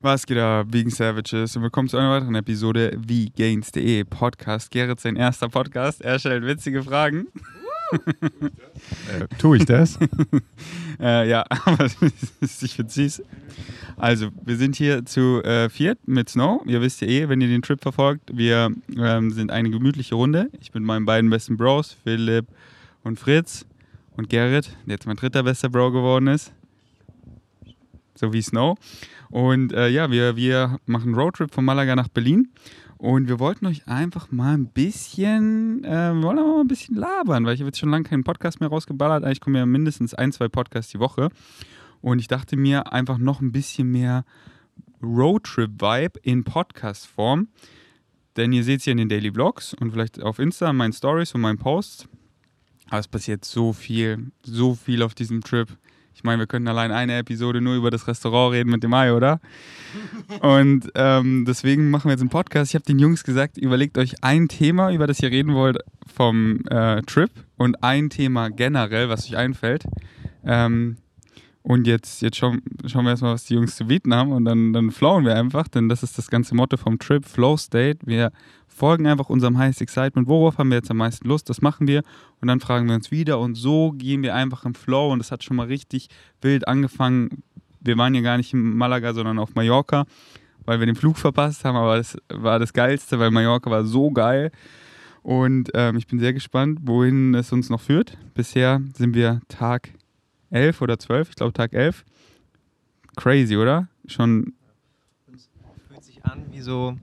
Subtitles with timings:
[0.00, 4.70] Was geht ab, Vegan Savages und willkommen zu einer weiteren Episode wie Gains.de Podcast.
[4.70, 6.02] Gerrit, sein erster Podcast.
[6.02, 7.26] Er stellt witzige Fragen.
[7.90, 9.98] äh, tue ich das?
[11.00, 13.24] äh, ja, aber ich finde süß.
[13.96, 16.62] Also, wir sind hier zu äh, viert mit Snow.
[16.64, 20.48] Ihr wisst ja eh, wenn ihr den Trip verfolgt, wir ähm, sind eine gemütliche Runde.
[20.60, 22.46] Ich bin mit meinen beiden besten Bros, Philipp
[23.02, 23.66] und Fritz
[24.16, 26.52] und Gerrit, der jetzt mein dritter bester Bro geworden ist.
[28.14, 28.78] So wie Snow.
[29.30, 32.48] Und äh, ja, wir, wir machen Roadtrip von Malaga nach Berlin.
[32.98, 37.46] Und wir wollten euch einfach mal ein bisschen, äh, wollen aber mal ein bisschen labern,
[37.46, 39.22] weil ich habe jetzt schon lange keinen Podcast mehr rausgeballert.
[39.22, 41.28] Eigentlich kommen ja mindestens ein, zwei Podcasts die Woche.
[42.00, 44.24] Und ich dachte mir einfach noch ein bisschen mehr
[45.00, 47.48] Roadtrip-Vibe in Podcast-Form.
[48.36, 51.34] Denn ihr seht es hier in den Daily Vlogs und vielleicht auf Insta, meinen Stories
[51.34, 52.08] und meinen Posts.
[52.88, 55.68] Aber es passiert so viel, so viel auf diesem Trip.
[56.18, 59.12] Ich meine, wir könnten allein eine Episode nur über das Restaurant reden mit dem Ei,
[59.12, 59.38] oder?
[60.40, 62.72] Und ähm, deswegen machen wir jetzt einen Podcast.
[62.72, 65.78] Ich habe den Jungs gesagt, überlegt euch ein Thema, über das ihr reden wollt
[66.12, 69.84] vom äh, Trip und ein Thema generell, was euch einfällt.
[70.44, 70.96] Ähm,
[71.62, 74.72] und jetzt, jetzt schauen, schauen wir erstmal, was die Jungs zu bieten haben und dann,
[74.72, 78.00] dann flowen wir einfach, denn das ist das ganze Motto vom Trip, Flow State.
[78.04, 78.32] Wir
[78.78, 80.28] folgen einfach unserem Highest Excitement.
[80.28, 81.50] Worauf haben wir jetzt am meisten Lust?
[81.50, 82.02] Das machen wir
[82.40, 85.30] und dann fragen wir uns wieder und so gehen wir einfach im Flow und das
[85.30, 86.08] hat schon mal richtig
[86.40, 87.42] wild angefangen.
[87.80, 90.06] Wir waren ja gar nicht in Malaga, sondern auf Mallorca,
[90.64, 94.10] weil wir den Flug verpasst haben, aber das war das Geilste, weil Mallorca war so
[94.10, 94.50] geil.
[95.22, 98.16] Und ähm, ich bin sehr gespannt, wohin es uns noch führt.
[98.34, 99.90] Bisher sind wir Tag
[100.50, 102.04] 11 oder 12, ich glaube Tag 11.
[103.16, 103.88] Crazy, oder?
[104.06, 104.54] Schon.
[105.88, 106.96] Fühlt sich an wie so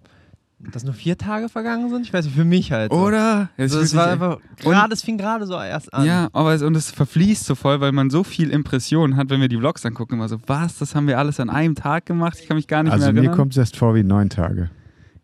[0.71, 2.05] dass nur vier Tage vergangen sind?
[2.05, 2.91] Ich weiß nicht, für mich halt.
[2.91, 2.99] So.
[2.99, 3.49] Oder?
[3.57, 6.05] Also es war einfach gerade, es fing gerade so erst an.
[6.05, 9.41] Ja, aber es, und es verfließt so voll, weil man so viel Impressionen hat, wenn
[9.41, 10.15] wir die Vlogs angucken.
[10.15, 12.37] Immer so, was, das haben wir alles an einem Tag gemacht?
[12.41, 13.27] Ich kann mich gar nicht also mehr erinnern.
[13.27, 14.69] Also mir kommt es erst vor wie neun Tage.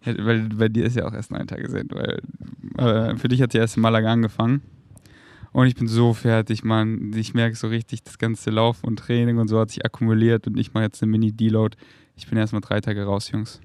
[0.03, 2.21] Ja, weil bei dir ist ja auch erst neun Tage sind, weil
[2.77, 4.61] äh, für dich hat ja erst in Malaga angefangen.
[5.53, 7.11] Und ich bin so fertig, Mann.
[7.15, 10.57] Ich merke so richtig, das ganze Laufen und Training und so hat sich akkumuliert und
[10.57, 11.77] ich mache jetzt eine Mini-Deload.
[12.15, 13.59] Ich bin erst mal drei Tage raus, Jungs.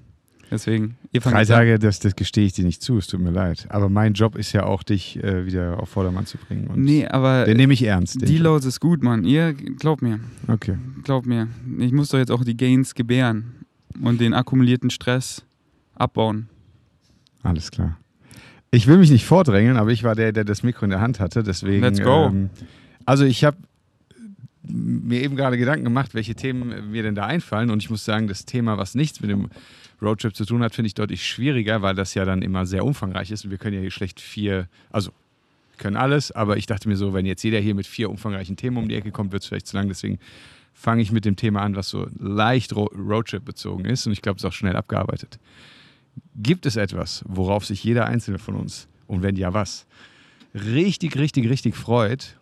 [0.49, 3.67] Deswegen, ihr Drei Tage, das, das gestehe ich dir nicht zu, es tut mir leid.
[3.69, 6.67] Aber mein Job ist ja auch, dich äh, wieder auf Vordermann zu bringen.
[6.67, 7.43] Und nee, aber.
[7.45, 8.21] Den nehme ich ernst.
[8.21, 9.25] Deloads ist gut, Mann.
[9.25, 10.19] Ihr, glaubt mir.
[10.47, 10.77] Okay.
[11.03, 11.49] Glaubt mir.
[11.79, 13.55] Ich muss doch jetzt auch die Gains gebären
[14.01, 15.43] und den akkumulierten Stress
[15.95, 16.47] abbauen.
[17.43, 17.97] Alles klar.
[18.71, 21.19] Ich will mich nicht vordrängeln, aber ich war der, der das Mikro in der Hand
[21.19, 21.43] hatte.
[21.43, 21.81] Deswegen.
[21.81, 22.27] Let's go.
[22.27, 22.49] Ähm,
[23.05, 23.57] also ich habe
[24.63, 27.69] mir eben gerade Gedanken gemacht, welche Themen mir denn da einfallen.
[27.69, 29.49] Und ich muss sagen, das Thema, was nichts mit dem
[30.01, 33.31] Roadtrip zu tun hat, finde ich deutlich schwieriger, weil das ja dann immer sehr umfangreich
[33.31, 33.45] ist.
[33.45, 35.11] Und wir können ja hier schlecht vier, also
[35.77, 38.77] können alles, aber ich dachte mir so, wenn jetzt jeder hier mit vier umfangreichen Themen
[38.77, 39.87] um die Ecke kommt, wird es vielleicht zu lang.
[39.87, 40.19] Deswegen
[40.73, 44.05] fange ich mit dem Thema an, was so leicht Roadtrip bezogen ist.
[44.05, 45.39] Und ich glaube, es ist auch schnell abgearbeitet.
[46.35, 49.85] Gibt es etwas, worauf sich jeder Einzelne von uns, und wenn ja, was,
[50.53, 52.36] richtig, richtig, richtig freut,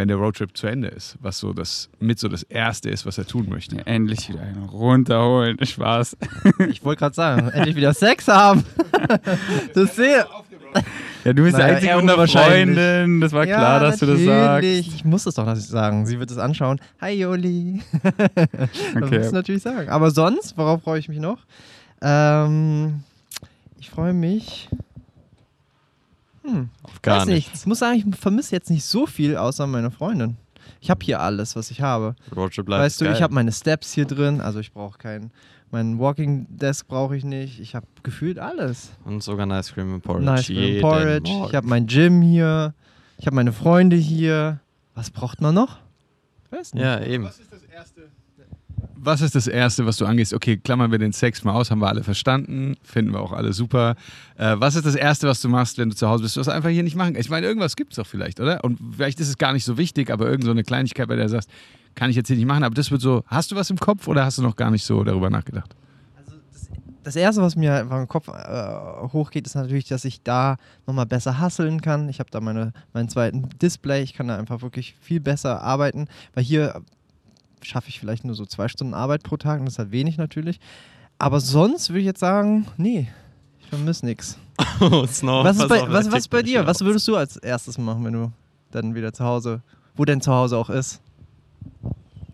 [0.00, 3.18] wenn der Roadtrip zu Ende ist, was so das mit so das Erste ist, was
[3.18, 3.76] er tun möchte.
[3.76, 6.16] Ja, endlich wieder einen runterholen, Spaß.
[6.70, 8.64] Ich wollte gerade sagen, endlich wieder Sex haben.
[9.74, 10.24] Das sehe.
[11.24, 13.20] Ja, du bist naja, die einzige ohne Freundin.
[13.20, 14.24] Das war ja, klar, dass natürlich.
[14.24, 14.68] du das sagst.
[14.68, 16.06] Ich muss es doch dass ich sagen.
[16.06, 16.80] Sie wird es anschauen.
[17.00, 17.80] Hi, Joli.
[18.02, 19.18] das okay.
[19.18, 19.88] muss ich natürlich sagen.
[19.88, 21.38] Aber sonst, worauf freue ich mich noch?
[22.00, 23.02] Ähm,
[23.80, 24.68] ich freue mich
[26.52, 26.68] hm,
[27.02, 27.50] gar weiß nicht.
[27.54, 30.36] Ich muss sagen, ich vermisse jetzt nicht so viel außer meine Freundin.
[30.80, 32.14] Ich habe hier alles, was ich habe.
[32.34, 33.14] Roger bleibt weißt du, geil.
[33.14, 35.30] ich habe meine Steps hier drin, also ich brauche keinen.
[35.70, 37.60] Mein Walking Desk brauche ich nicht.
[37.60, 38.90] Ich habe gefühlt alles.
[39.04, 40.24] Und sogar Nice Cream and Porridge.
[40.24, 41.30] Nice Cream and Porridge.
[41.48, 42.74] Ich habe mein Gym hier.
[43.18, 44.60] Ich habe meine Freunde hier.
[44.94, 45.78] Was braucht man noch?
[46.50, 46.82] weiß nicht.
[46.82, 47.24] Ja, eben.
[47.24, 48.08] Was ist das erste
[49.02, 50.34] was ist das Erste, was du angehst?
[50.34, 53.52] Okay, klammern wir den Sex mal aus, haben wir alle verstanden, finden wir auch alle
[53.52, 53.96] super.
[54.36, 56.52] Äh, was ist das Erste, was du machst, wenn du zu Hause bist, was du
[56.52, 57.16] einfach hier nicht machen?
[57.16, 58.62] Ich meine, irgendwas gibt es doch vielleicht, oder?
[58.62, 61.24] Und vielleicht ist es gar nicht so wichtig, aber irgend so eine Kleinigkeit, bei der
[61.24, 61.50] du sagst,
[61.94, 64.06] kann ich jetzt hier nicht machen, aber das wird so, hast du was im Kopf
[64.06, 65.74] oder hast du noch gar nicht so darüber nachgedacht?
[66.16, 66.36] Also
[67.02, 70.56] das, Erste, was mir einfach im Kopf äh, hochgeht, ist natürlich, dass ich da
[70.86, 72.08] nochmal besser hasseln kann.
[72.08, 76.06] Ich habe da meine, meinen zweiten Display, ich kann da einfach wirklich viel besser arbeiten,
[76.34, 76.82] weil hier
[77.62, 80.16] schaffe ich vielleicht nur so zwei Stunden Arbeit pro Tag und das ist halt wenig
[80.16, 80.60] natürlich.
[81.18, 83.08] Aber sonst würde ich jetzt sagen, nee,
[83.60, 84.38] ich vermisse nichts.
[84.80, 86.66] Oh, Snow, was ist bei, was, was bei dir?
[86.66, 88.32] Was würdest du als erstes machen, wenn du
[88.70, 89.62] dann wieder zu Hause,
[89.94, 91.00] wo dein Zuhause auch ist?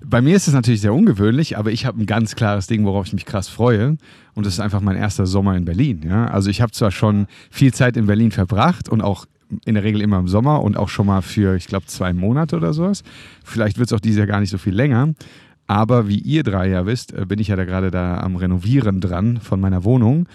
[0.04, 3.06] Bei mir ist es natürlich sehr ungewöhnlich, aber ich habe ein ganz klares Ding, worauf
[3.06, 3.96] ich mich krass freue.
[4.34, 6.02] Und das ist einfach mein erster Sommer in Berlin.
[6.08, 6.26] Ja?
[6.26, 9.26] Also ich habe zwar schon viel Zeit in Berlin verbracht und auch
[9.64, 12.56] in der Regel immer im Sommer und auch schon mal für, ich glaube, zwei Monate
[12.56, 13.02] oder sowas.
[13.44, 15.14] Vielleicht wird es auch dieses Jahr gar nicht so viel länger.
[15.66, 19.00] Aber wie ihr drei ja wisst, äh, bin ich ja da gerade da am Renovieren
[19.00, 20.28] dran von meiner Wohnung.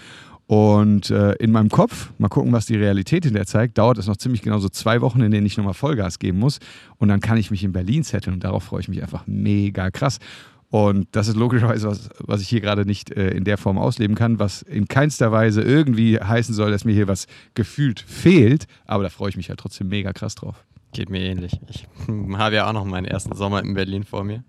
[0.46, 4.06] Und äh, in meinem Kopf, mal gucken, was die Realität in der zeigt, dauert es
[4.06, 6.58] noch ziemlich genau so zwei Wochen, in denen ich nochmal Vollgas geben muss.
[6.98, 9.90] Und dann kann ich mich in Berlin setteln und darauf freue ich mich einfach mega
[9.90, 10.18] krass.
[10.72, 14.16] Und das ist logischerweise was, was ich hier gerade nicht äh, in der Form ausleben
[14.16, 18.66] kann, was in keinster Weise irgendwie heißen soll, dass mir hier was gefühlt fehlt.
[18.86, 20.64] Aber da freue ich mich halt trotzdem mega krass drauf.
[20.94, 21.60] Geht mir ähnlich.
[21.68, 21.86] Ich
[22.38, 24.44] habe ja auch noch meinen ersten Sommer in Berlin vor mir.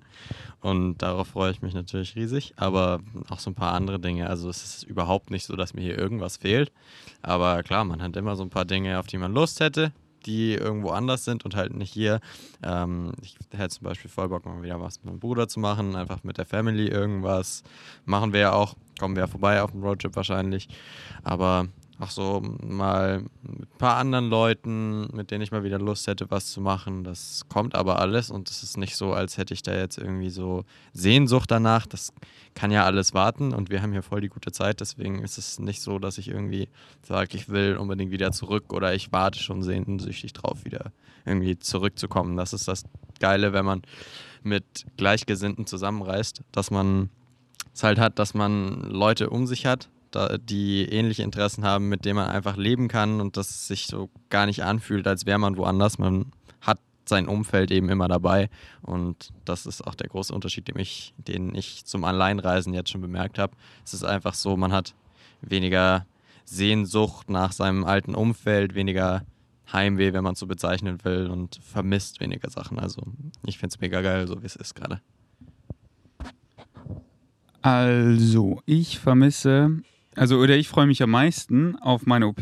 [0.61, 2.53] Und darauf freue ich mich natürlich riesig.
[2.55, 4.29] Aber auch so ein paar andere Dinge.
[4.29, 6.71] Also es ist überhaupt nicht so, dass mir hier irgendwas fehlt.
[7.21, 9.91] Aber klar, man hat immer so ein paar Dinge, auf die man Lust hätte
[10.25, 12.19] die irgendwo anders sind und halt nicht hier.
[12.63, 15.95] Ähm, ich hätte zum Beispiel voll Bock, mal wieder was mit meinem Bruder zu machen,
[15.95, 17.63] einfach mit der Family irgendwas.
[18.05, 20.67] Machen wir ja auch, kommen wir ja vorbei auf dem Roadtrip wahrscheinlich.
[21.23, 21.67] Aber
[22.03, 26.29] auch so mal mit ein paar anderen Leuten, mit denen ich mal wieder Lust hätte,
[26.29, 27.03] was zu machen.
[27.03, 30.29] Das kommt aber alles und es ist nicht so, als hätte ich da jetzt irgendwie
[30.29, 31.87] so Sehnsucht danach.
[31.87, 32.13] Das
[32.53, 34.81] kann ja alles warten und wir haben hier voll die gute Zeit.
[34.81, 36.69] Deswegen ist es nicht so, dass ich irgendwie
[37.01, 40.91] sage, ich will unbedingt wieder zurück oder ich warte schon sehnsüchtig drauf, wieder
[41.25, 42.37] irgendwie zurückzukommen.
[42.37, 42.83] Das ist das
[43.19, 43.81] Geile, wenn man
[44.43, 47.09] mit Gleichgesinnten zusammenreist, dass man
[47.73, 49.89] es halt hat, dass man Leute um sich hat,
[50.39, 54.45] die ähnliche Interessen haben, mit denen man einfach leben kann und das sich so gar
[54.45, 55.97] nicht anfühlt, als wäre man woanders.
[55.97, 56.31] Man
[56.61, 58.49] hat sein Umfeld eben immer dabei
[58.81, 63.01] und das ist auch der große Unterschied, den ich, den ich zum Alleinreisen jetzt schon
[63.01, 63.55] bemerkt habe.
[63.85, 64.93] Es ist einfach so, man hat
[65.41, 66.05] weniger
[66.45, 69.23] Sehnsucht nach seinem alten Umfeld, weniger
[69.71, 72.79] Heimweh, wenn man so bezeichnen will und vermisst weniger Sachen.
[72.79, 73.01] Also
[73.45, 75.01] ich finde es mega geil, so wie es ist gerade.
[77.61, 79.83] Also, ich vermisse
[80.15, 82.41] also, oder ich freue mich am meisten auf meine OP,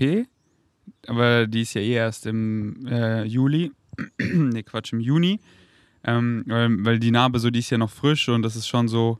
[1.07, 3.71] aber die ist ja eh erst im äh, Juli.
[4.19, 5.39] ne, Quatsch, im Juni.
[6.03, 8.87] Ähm, weil, weil, die Narbe so, die ist ja noch frisch und das ist schon
[8.87, 9.19] so,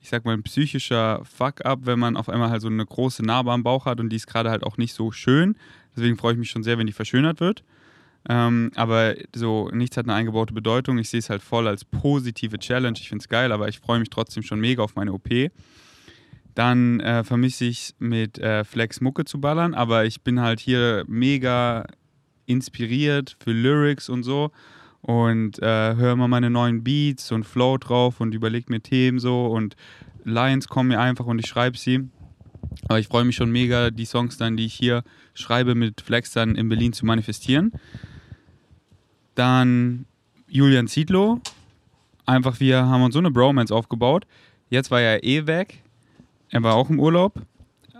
[0.00, 3.52] ich sag mal, ein psychischer Fuck-up, wenn man auf einmal halt so eine große Narbe
[3.52, 5.56] am Bauch hat und die ist gerade halt auch nicht so schön.
[5.96, 7.64] Deswegen freue ich mich schon sehr, wenn die verschönert wird.
[8.28, 10.98] Ähm, aber so, nichts hat eine eingebaute Bedeutung.
[10.98, 12.98] Ich sehe es halt voll als positive Challenge.
[12.98, 15.28] Ich finde es geil, aber ich freue mich trotzdem schon mega auf meine OP.
[16.54, 20.60] Dann äh, vermisse ich es mit äh, Flex Mucke zu ballern, aber ich bin halt
[20.60, 21.86] hier mega
[22.46, 24.50] inspiriert für Lyrics und so
[25.02, 29.46] und äh, höre mal meine neuen Beats und Flow drauf und überlege mir Themen so
[29.46, 29.76] und
[30.24, 32.08] Lines kommen mir einfach und ich schreibe sie.
[32.88, 35.02] Aber ich freue mich schon mega, die Songs dann, die ich hier
[35.34, 37.72] schreibe, mit Flex dann in Berlin zu manifestieren.
[39.34, 40.06] Dann
[40.48, 41.40] Julian Zietlow.
[42.26, 44.26] Einfach, wir haben uns so eine Bromance aufgebaut.
[44.68, 45.82] Jetzt war er eh weg.
[46.50, 47.34] Er war auch im Urlaub,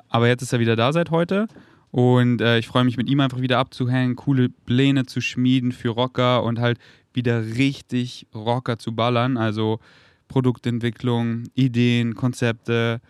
[0.09, 1.47] aber jetzt ist er wieder da seit heute.
[1.93, 5.89] Und äh, ich freue mich mit ihm einfach wieder abzuhängen, coole Pläne zu schmieden für
[5.91, 6.79] Rocker und halt
[7.13, 9.37] wieder richtig Rocker zu ballern.
[9.37, 9.81] Also
[10.29, 13.01] Produktentwicklung, Ideen, Konzepte,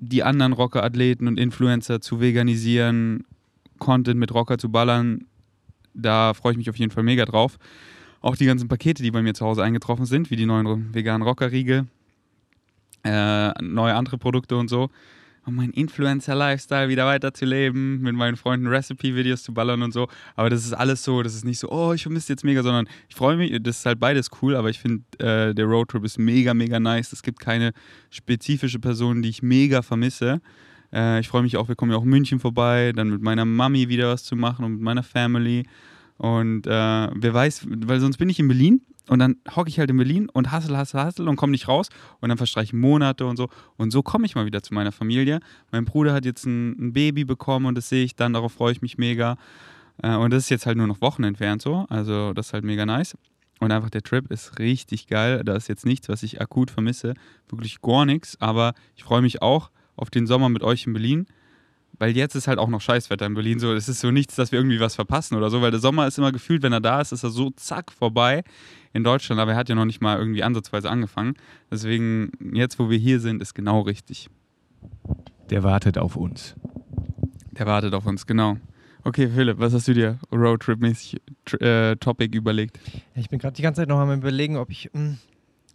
[0.00, 3.24] die anderen Rocker-Athleten und Influencer zu veganisieren,
[3.78, 5.26] Content mit Rocker zu ballern.
[5.92, 7.58] Da freue ich mich auf jeden Fall mega drauf.
[8.20, 11.22] Auch die ganzen Pakete, die bei mir zu Hause eingetroffen sind, wie die neuen veganen
[11.26, 11.86] Rocker-Riegel,
[13.04, 14.90] äh, neue andere Produkte und so.
[15.44, 20.08] Um meinen Influencer-Lifestyle wieder weiterzuleben, mit meinen Freunden Recipe-Videos zu ballern und so.
[20.36, 22.86] Aber das ist alles so, das ist nicht so, oh, ich vermisse jetzt mega, sondern
[23.08, 26.18] ich freue mich, das ist halt beides cool, aber ich finde, äh, der Roadtrip ist
[26.18, 27.14] mega, mega nice.
[27.14, 27.72] Es gibt keine
[28.10, 30.42] spezifische Person, die ich mega vermisse.
[30.92, 33.46] Äh, ich freue mich auch, wir kommen ja auch in München vorbei, dann mit meiner
[33.46, 35.64] Mami wieder was zu machen und mit meiner Family.
[36.18, 39.90] Und äh, wer weiß, weil sonst bin ich in Berlin und dann hocke ich halt
[39.90, 41.88] in Berlin und hassel, hassel, hassel und komme nicht raus.
[42.20, 43.48] Und dann verstreichen Monate und so.
[43.76, 45.40] Und so komme ich mal wieder zu meiner Familie.
[45.72, 48.72] Mein Bruder hat jetzt ein, ein Baby bekommen und das sehe ich dann, darauf freue
[48.72, 49.36] ich mich mega.
[50.02, 51.86] Äh, und das ist jetzt halt nur noch Wochen entfernt so.
[51.88, 53.16] Also das ist halt mega nice.
[53.60, 55.42] Und einfach der Trip ist richtig geil.
[55.44, 57.14] Da ist jetzt nichts, was ich akut vermisse.
[57.48, 58.40] Wirklich gar nichts.
[58.40, 61.26] Aber ich freue mich auch auf den Sommer mit euch in Berlin
[61.98, 63.58] weil jetzt ist halt auch noch Scheißwetter in Berlin.
[63.58, 66.06] So, es ist so nichts, dass wir irgendwie was verpassen oder so, weil der Sommer
[66.06, 68.44] ist immer gefühlt, wenn er da ist, ist er so zack vorbei
[68.92, 71.34] in Deutschland, aber er hat ja noch nicht mal irgendwie ansatzweise angefangen.
[71.70, 74.28] Deswegen, jetzt wo wir hier sind, ist genau richtig.
[75.50, 76.54] Der wartet auf uns.
[77.52, 78.56] Der wartet auf uns, genau.
[79.04, 81.20] Okay, Philipp, was hast du dir Roadtrip-mäßig
[81.60, 82.78] äh, Topic überlegt?
[83.14, 84.90] ich bin gerade die ganze Zeit noch am überlegen, ob ich.
[84.92, 85.16] Mh,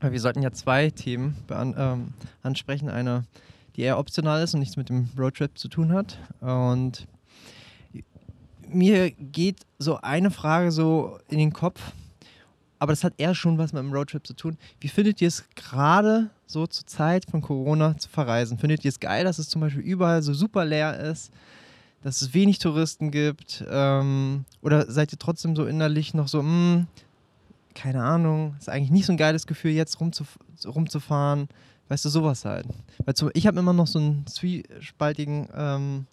[0.02, 2.90] hm, wir sollten ja zwei Themen ähm, ansprechen.
[2.90, 3.24] Eine
[3.76, 6.18] die eher optional ist und nichts mit dem Roadtrip zu tun hat.
[6.42, 7.08] Und
[8.68, 11.82] mir geht so eine Frage so in den Kopf,
[12.80, 14.58] aber das hat eher schon was mit dem Roadtrip zu tun.
[14.80, 18.58] Wie findet ihr es gerade so zur Zeit von Corona zu verreisen?
[18.58, 21.32] Findet ihr es geil, dass es zum Beispiel überall so super leer ist,
[22.02, 23.64] dass es wenig Touristen gibt?
[23.70, 26.88] Ähm, oder seid ihr trotzdem so innerlich noch so, mh, hm,
[27.74, 31.48] keine Ahnung, ist eigentlich nicht so ein geiles Gefühl, jetzt rumzuf rumzufahren.
[31.90, 32.66] Weißt du, sowas halt.
[33.06, 36.08] Weil zu, ich habe immer noch so ein zwiespaltigen, ähm,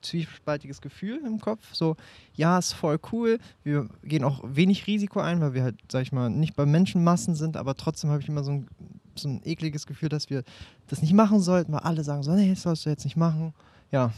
[0.00, 1.74] zwiespaltiges Gefühl im Kopf.
[1.74, 1.96] So,
[2.34, 3.38] ja, ist voll cool.
[3.64, 7.34] Wir gehen auch wenig Risiko ein, weil wir halt, sag ich mal, nicht bei Menschenmassen
[7.34, 8.68] sind, aber trotzdem habe ich immer so ein,
[9.16, 10.44] so ein ekliges Gefühl, dass wir
[10.86, 13.52] das nicht machen sollten, weil alle sagen so, nee, das sollst du jetzt nicht machen.
[13.90, 14.12] Ja,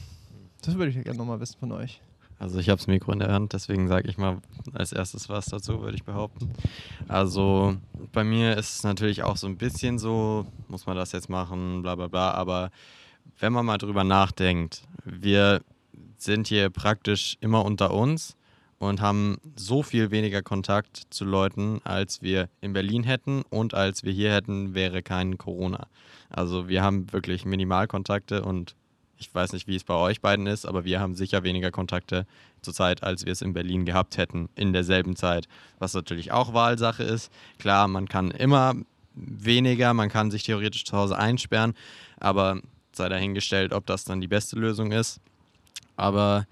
[0.63, 2.01] das würde ich gerne nochmal wissen von euch.
[2.39, 4.39] Also ich habe das Mikro in der Hand, deswegen sage ich mal
[4.73, 6.53] als erstes was dazu, würde ich behaupten.
[7.09, 7.77] Also
[8.13, 11.83] bei mir ist es natürlich auch so ein bisschen so, muss man das jetzt machen,
[11.83, 12.71] bla bla bla, aber
[13.41, 15.63] wenn man mal drüber nachdenkt, wir
[16.17, 18.37] sind hier praktisch immer unter uns
[18.79, 24.05] und haben so viel weniger Kontakt zu Leuten, als wir in Berlin hätten und als
[24.05, 25.89] wir hier hätten, wäre kein Corona.
[26.31, 28.77] Also wir haben wirklich Minimalkontakte und
[29.19, 32.27] ich weiß nicht, wie es bei euch beiden ist, aber wir haben sicher weniger Kontakte
[32.63, 35.49] zurzeit, als wir es in Berlin gehabt hätten in derselben Zeit.
[35.79, 37.33] Was natürlich auch Wahlsache ist.
[37.59, 38.75] Klar, man kann immer
[39.15, 41.75] weniger, man kann sich theoretisch zu Hause einsperren,
[42.19, 42.61] aber
[42.93, 45.21] sei dahingestellt, ob das dann die beste Lösung ist.
[45.97, 46.47] Aber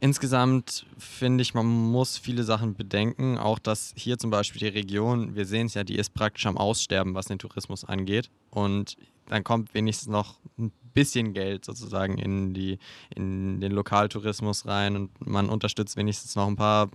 [0.00, 3.38] insgesamt finde ich, man muss viele Sachen bedenken.
[3.38, 6.56] Auch dass hier zum Beispiel die Region, wir sehen es ja, die ist praktisch am
[6.56, 8.30] Aussterben, was den Tourismus angeht.
[8.50, 12.78] Und dann kommt wenigstens noch ein bisschen Geld sozusagen in, die,
[13.14, 16.88] in den Lokaltourismus rein und man unterstützt wenigstens noch ein paar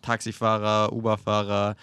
[0.00, 1.76] Taxifahrer, Uberfahrer,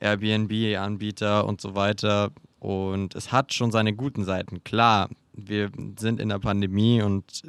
[0.00, 2.30] Airbnb-Anbieter und so weiter.
[2.58, 4.62] Und es hat schon seine guten Seiten.
[4.64, 7.42] Klar, wir sind in der Pandemie und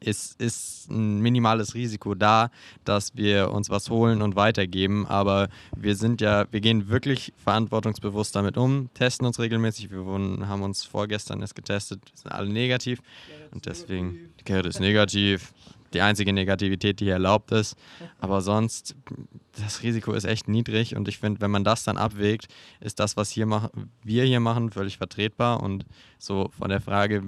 [0.00, 2.50] es ist ein minimales Risiko da,
[2.84, 5.06] dass wir uns was holen und weitergeben.
[5.06, 9.90] Aber wir sind ja, wir gehen wirklich verantwortungsbewusst damit um, testen uns regelmäßig.
[9.90, 13.00] Wir wurden, haben uns vorgestern erst getestet, sind alle negativ.
[13.50, 15.52] Und deswegen, die Kette ist negativ
[15.94, 17.76] die einzige Negativität, die hier erlaubt ist.
[18.18, 18.94] Aber sonst,
[19.60, 22.48] das Risiko ist echt niedrig und ich finde, wenn man das dann abwägt,
[22.80, 23.70] ist das, was hier mach,
[24.02, 25.62] wir hier machen, völlig vertretbar.
[25.62, 25.84] Und
[26.18, 27.22] so von der Frage,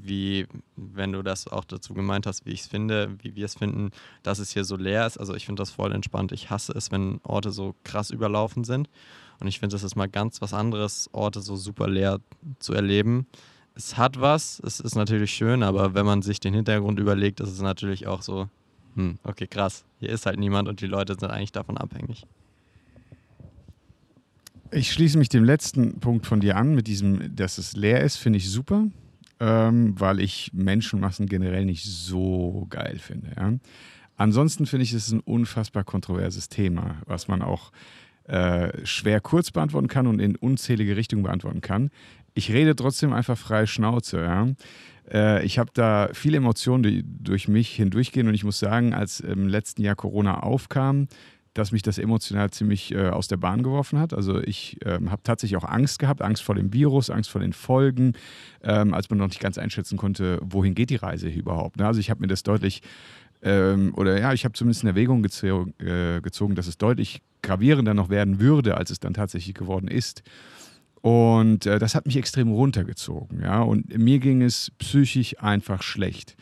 [0.00, 3.54] wie, wenn du das auch dazu gemeint hast, wie ich es finde, wie wir es
[3.54, 3.90] finden,
[4.22, 5.18] dass es hier so leer ist.
[5.18, 6.32] Also ich finde das voll entspannt.
[6.32, 8.88] Ich hasse es, wenn Orte so krass überlaufen sind.
[9.40, 12.20] Und ich finde, das ist mal ganz was anderes, Orte so super leer
[12.58, 13.26] zu erleben
[13.74, 17.50] es hat was, es ist natürlich schön, aber wenn man sich den Hintergrund überlegt, ist
[17.50, 18.48] es natürlich auch so,
[18.94, 22.26] hm, okay, krass, hier ist halt niemand und die Leute sind eigentlich davon abhängig.
[24.70, 28.16] Ich schließe mich dem letzten Punkt von dir an, mit diesem, dass es leer ist,
[28.16, 28.86] finde ich super,
[29.40, 33.32] ähm, weil ich Menschenmassen generell nicht so geil finde.
[33.36, 33.52] Ja?
[34.16, 37.72] Ansonsten finde ich, es ist ein unfassbar kontroverses Thema, was man auch
[38.24, 41.90] äh, schwer kurz beantworten kann und in unzählige Richtungen beantworten kann
[42.34, 44.20] ich rede trotzdem einfach frei Schnauze.
[44.20, 44.48] Ja?
[45.10, 49.20] Äh, ich habe da viele Emotionen, die durch mich hindurchgehen und ich muss sagen, als
[49.20, 51.08] im letzten Jahr Corona aufkam,
[51.54, 54.14] dass mich das emotional ziemlich äh, aus der Bahn geworfen hat.
[54.14, 57.52] Also ich ähm, habe tatsächlich auch Angst gehabt, Angst vor dem Virus, Angst vor den
[57.52, 58.14] Folgen,
[58.62, 61.76] ähm, als man noch nicht ganz einschätzen konnte, wohin geht die Reise überhaupt.
[61.76, 61.86] Ne?
[61.86, 62.80] Also ich habe mir das deutlich,
[63.42, 67.94] ähm, oder ja, ich habe zumindest in Erwägung gezo äh, gezogen, dass es deutlich gravierender
[67.94, 70.22] noch werden würde, als es dann tatsächlich geworden ist.
[71.00, 73.42] Und äh, das hat mich extrem runtergezogen.
[73.42, 73.62] Ja?
[73.62, 76.36] Und mir ging es psychisch einfach schlecht.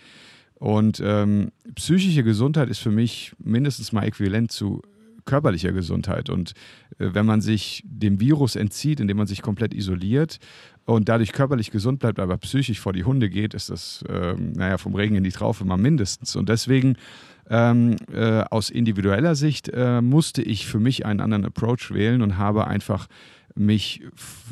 [0.57, 4.83] Und ähm, psychische Gesundheit ist für mich mindestens mal äquivalent zu
[5.25, 6.31] körperlicher Gesundheit.
[6.31, 6.53] Und
[6.99, 10.39] äh, wenn man sich dem Virus entzieht, indem man sich komplett isoliert
[10.85, 14.79] und dadurch körperlich gesund bleibt, aber psychisch vor die Hunde geht, ist das, ähm, naja,
[14.79, 16.37] vom Regen in die Traufe mal mindestens.
[16.37, 16.97] Und deswegen
[17.49, 22.39] ähm, äh, aus individueller Sicht äh, musste ich für mich einen anderen Approach wählen und
[22.39, 23.09] habe einfach
[23.57, 24.03] mich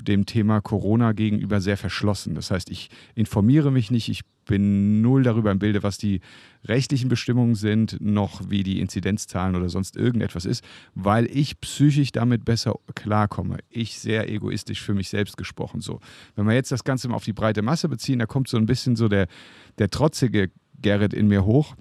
[0.03, 2.35] dem Thema Corona gegenüber sehr verschlossen.
[2.35, 6.21] Das heißt, ich informiere mich nicht, ich bin null darüber im Bilde, was die
[6.65, 10.65] rechtlichen Bestimmungen sind, noch wie die Inzidenzzahlen oder sonst irgendetwas ist,
[10.97, 13.59] weil ich psychisch damit besser klarkomme.
[13.71, 15.81] Ich sehr egoistisch für mich selbst gesprochen.
[15.81, 16.01] So,
[16.35, 18.67] wenn wir jetzt das Ganze mal auf die breite Masse beziehen, da kommt so ein
[18.67, 19.29] bisschen so der,
[19.79, 20.51] der trotzige
[20.83, 21.77] Gerrit in mir hoch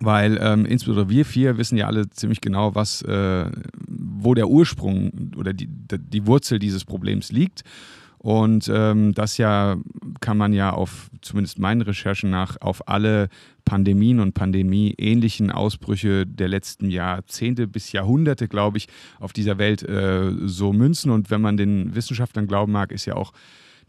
[0.00, 3.50] weil ähm, insbesondere wir vier wissen ja alle ziemlich genau, was, äh,
[3.88, 7.64] wo der Ursprung oder die, die Wurzel dieses Problems liegt.
[8.28, 9.78] Und ähm, das ja
[10.20, 13.30] kann man ja auf, zumindest meinen Recherchen nach, auf alle
[13.64, 20.30] Pandemien und Pandemie-ähnlichen Ausbrüche der letzten Jahrzehnte bis Jahrhunderte, glaube ich, auf dieser Welt äh,
[20.44, 21.10] so münzen.
[21.10, 23.32] Und wenn man den Wissenschaftlern glauben mag, ist ja auch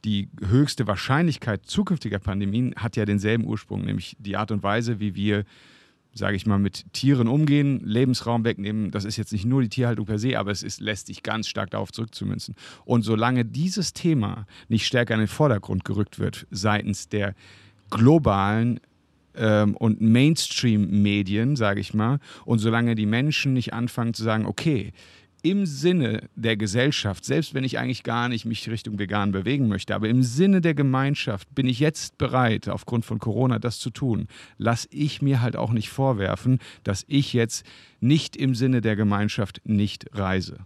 [0.05, 5.15] die höchste Wahrscheinlichkeit zukünftiger Pandemien hat ja denselben Ursprung, nämlich die Art und Weise, wie
[5.15, 5.43] wir
[6.13, 8.91] sage ich mal, mit Tieren umgehen, Lebensraum wegnehmen.
[8.91, 11.47] Das ist jetzt nicht nur die Tierhaltung per se, aber es ist, lässt sich ganz
[11.47, 12.55] stark darauf zurückzumünzen.
[12.85, 17.35] Und solange dieses Thema nicht stärker in den Vordergrund gerückt wird seitens der
[17.89, 18.79] globalen
[19.35, 24.93] ähm, und Mainstream-Medien, sage ich mal, und solange die Menschen nicht anfangen zu sagen, okay,
[25.41, 29.95] im Sinne der Gesellschaft, selbst wenn ich eigentlich gar nicht mich Richtung vegan bewegen möchte,
[29.95, 34.27] aber im Sinne der Gemeinschaft bin ich jetzt bereit, aufgrund von Corona das zu tun,
[34.57, 37.65] lass ich mir halt auch nicht vorwerfen, dass ich jetzt
[37.99, 40.59] nicht im Sinne der Gemeinschaft nicht reise.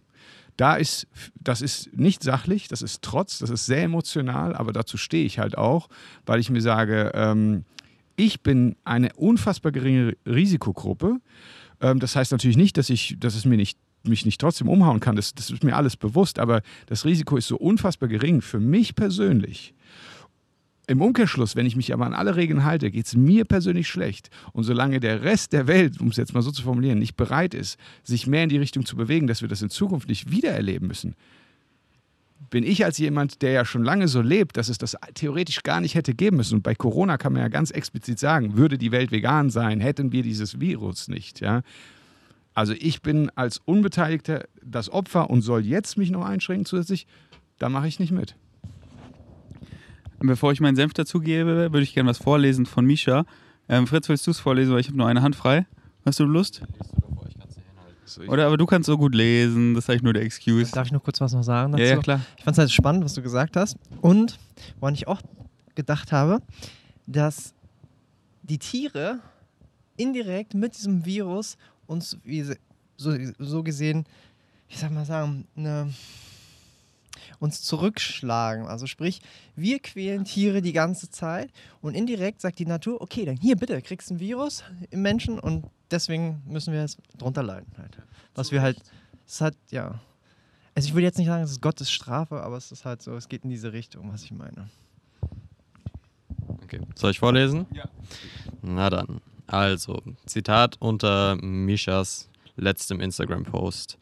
[0.57, 1.07] Da ist,
[1.39, 5.39] das ist nicht sachlich, das ist Trotz, das ist sehr emotional, aber dazu stehe ich
[5.39, 5.89] halt auch,
[6.25, 7.65] weil ich mir sage, ähm,
[8.15, 11.17] ich bin eine unfassbar geringe Risikogruppe.
[11.81, 14.99] Ähm, das heißt natürlich nicht, dass, ich, dass es mir nicht mich nicht trotzdem umhauen
[14.99, 18.59] kann, das, das ist mir alles bewusst, aber das Risiko ist so unfassbar gering für
[18.59, 19.73] mich persönlich.
[20.85, 24.29] Im Umkehrschluss, wenn ich mich aber an alle Regeln halte, geht es mir persönlich schlecht.
[24.51, 27.53] Und solange der Rest der Welt, um es jetzt mal so zu formulieren, nicht bereit
[27.53, 30.89] ist, sich mehr in die Richtung zu bewegen, dass wir das in Zukunft nicht wiedererleben
[30.89, 31.15] müssen,
[32.49, 35.79] bin ich als jemand, der ja schon lange so lebt, dass es das theoretisch gar
[35.79, 36.55] nicht hätte geben müssen.
[36.55, 40.11] Und bei Corona kann man ja ganz explizit sagen, würde die Welt vegan sein, hätten
[40.11, 41.39] wir dieses Virus nicht.
[41.39, 41.61] Ja?
[42.53, 47.07] Also ich bin als Unbeteiligter das Opfer und soll jetzt mich noch einschränken zusätzlich,
[47.59, 48.35] da mache ich nicht mit.
[50.19, 53.25] Bevor ich meinen Senf dazugebe, würde ich gerne was vorlesen von Misha.
[53.67, 55.65] Ähm, Fritz, willst du es vorlesen, weil ich habe nur eine Hand frei.
[56.05, 56.61] Hast du Lust?
[58.27, 60.71] Oder aber du kannst so gut lesen, das ist eigentlich nur der Excuse.
[60.71, 61.83] Darf ich noch kurz was noch sagen dazu?
[61.83, 62.21] Ja, ja klar.
[62.37, 63.77] Ich fand es halt spannend, was du gesagt hast.
[64.01, 64.37] Und
[64.79, 65.21] woran ich auch
[65.75, 66.41] gedacht habe,
[67.07, 67.53] dass
[68.43, 69.19] die Tiere
[69.97, 71.57] indirekt mit diesem Virus
[71.87, 72.43] uns wie,
[72.97, 74.05] so, so gesehen,
[74.67, 75.93] ich sag mal sagen, eine,
[77.39, 78.65] uns zurückschlagen.
[78.65, 79.21] Also sprich,
[79.55, 83.81] wir quälen Tiere die ganze Zeit und indirekt sagt die Natur, okay, dann hier bitte,
[83.81, 87.71] kriegst ein Virus im Menschen und deswegen müssen wir jetzt drunter leiden.
[87.77, 87.97] Halt.
[88.35, 88.81] Was wir halt,
[89.27, 89.99] es hat, ja.
[90.75, 93.15] Also ich würde jetzt nicht sagen, es ist Gottes Strafe, aber es ist halt so,
[93.15, 94.69] es geht in diese Richtung, was ich meine.
[96.63, 96.81] Okay.
[96.95, 97.67] Soll ich vorlesen?
[97.73, 97.89] Ja.
[98.61, 99.21] Na dann.
[99.49, 102.27] Also, Zitat unter Mishas
[102.59, 103.97] letztem Instagram-Post.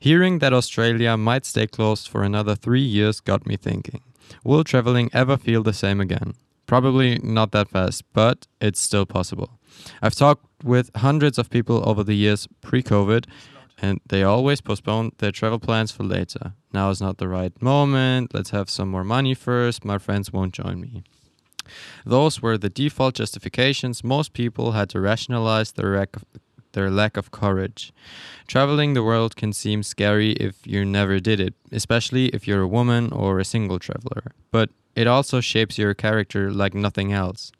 [0.00, 4.00] Hearing that Australia might stay closed for another three years got me thinking.
[4.44, 6.34] Will traveling ever feel the same again?
[6.66, 9.58] Probably not that fast, but it's still possible.
[10.02, 13.24] I've talked with hundreds of people over the years pre COVID,
[13.80, 16.52] and they always postpone their travel plans for later.
[16.72, 18.34] Now is not the right moment.
[18.34, 19.84] Let's have some more money first.
[19.84, 21.04] My friends won't join me.
[22.04, 26.24] Those were the default justifications most people had to rationalize their lack of,
[26.72, 27.92] their lack of courage.
[28.46, 32.68] Traveling the world can seem scary if you never did it, especially if you're a
[32.68, 34.32] woman or a single traveler.
[34.50, 37.52] But it also shapes your character like nothing else.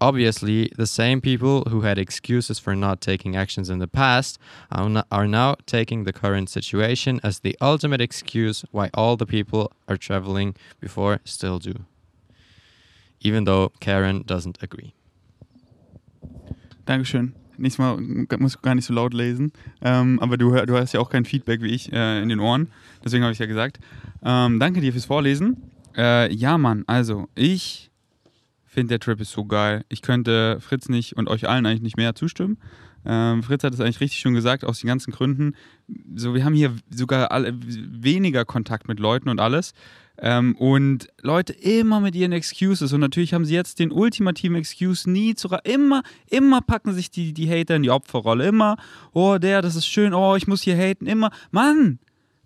[0.00, 4.38] Obviously, the same people who had excuses for not taking actions in the past
[4.70, 9.96] are now taking the current situation as the ultimate excuse why all the people are
[9.96, 11.84] traveling before still do.
[13.20, 14.92] Even though Karen doesn't agree.
[16.84, 17.34] Dankeschön.
[17.58, 18.00] Nächstes Mal
[18.38, 19.52] muss ich gar nicht so laut lesen.
[19.82, 22.68] Ähm, aber du, du hast ja auch kein Feedback wie ich äh, in den Ohren.
[23.04, 23.80] Deswegen habe ich ja gesagt.
[24.22, 25.56] Ähm, danke dir fürs Vorlesen.
[25.96, 27.90] Äh, ja, Mann, also ich
[28.64, 29.84] finde, der Trip ist so geil.
[29.88, 32.58] Ich könnte Fritz nicht und euch allen eigentlich nicht mehr zustimmen.
[33.04, 35.54] Ähm, Fritz hat es eigentlich richtig schon gesagt, aus den ganzen Gründen.
[36.14, 39.72] So, wir haben hier sogar alle, weniger Kontakt mit Leuten und alles.
[40.20, 42.92] Ähm, und Leute immer mit ihren Excuses.
[42.92, 45.48] Und natürlich haben sie jetzt den ultimativen Excuse nie zu.
[45.64, 48.46] Immer, immer packen sich die, die Hater in die Opferrolle.
[48.46, 48.76] Immer,
[49.12, 51.06] oh, der, das ist schön, oh, ich muss hier haten.
[51.06, 51.98] Immer, Mann,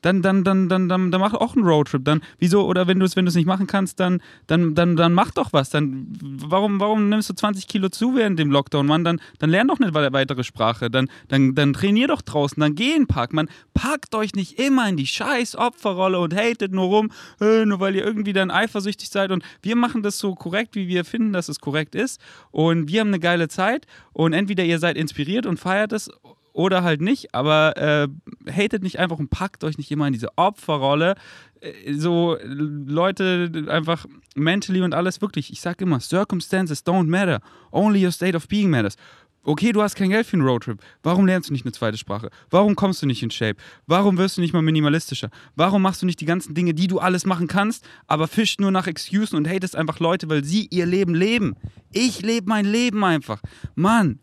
[0.02, 2.04] dann, dann, dann, dann, dann, dann mach auch einen Roadtrip.
[2.04, 5.30] Dann, wieso, oder wenn du es wenn nicht machen kannst, dann, dann, dann, dann mach
[5.30, 5.70] doch was.
[5.70, 9.04] Dann, warum, warum nimmst du 20 Kilo zu während dem Lockdown, Mann?
[9.04, 10.90] Dann, dann lern doch eine weitere Sprache.
[10.90, 13.32] Dann, dann, dann trainier doch draußen, dann geh in den Park.
[13.32, 17.80] Man packt euch nicht immer in die scheiß Opferrolle und hatet nur rum, äh, nur
[17.80, 19.30] weil ihr irgendwie dann eifersüchtig seid.
[19.30, 22.20] Und wir machen das so korrekt, wie wir finden, dass es korrekt ist.
[22.50, 23.86] Und wir haben eine geile Zeit.
[24.12, 26.10] Und entweder ihr seid inspiriert und feiert es
[26.52, 28.08] oder halt nicht, aber äh,
[28.50, 31.14] hatet nicht einfach und packt euch nicht immer in diese Opferrolle.
[31.60, 38.04] Äh, so Leute einfach mentally und alles wirklich, ich sag immer, circumstances don't matter, only
[38.04, 38.96] your state of being matters.
[39.44, 40.80] Okay, du hast kein Geld für einen Roadtrip.
[41.02, 42.30] Warum lernst du nicht eine zweite Sprache?
[42.50, 43.56] Warum kommst du nicht in Shape?
[43.88, 45.30] Warum wirst du nicht mal minimalistischer?
[45.56, 48.70] Warum machst du nicht die ganzen Dinge, die du alles machen kannst, aber fischt nur
[48.70, 51.56] nach Excusen und hatest einfach Leute, weil sie ihr Leben leben?
[51.90, 53.42] Ich lebe mein Leben einfach.
[53.74, 54.20] Mann,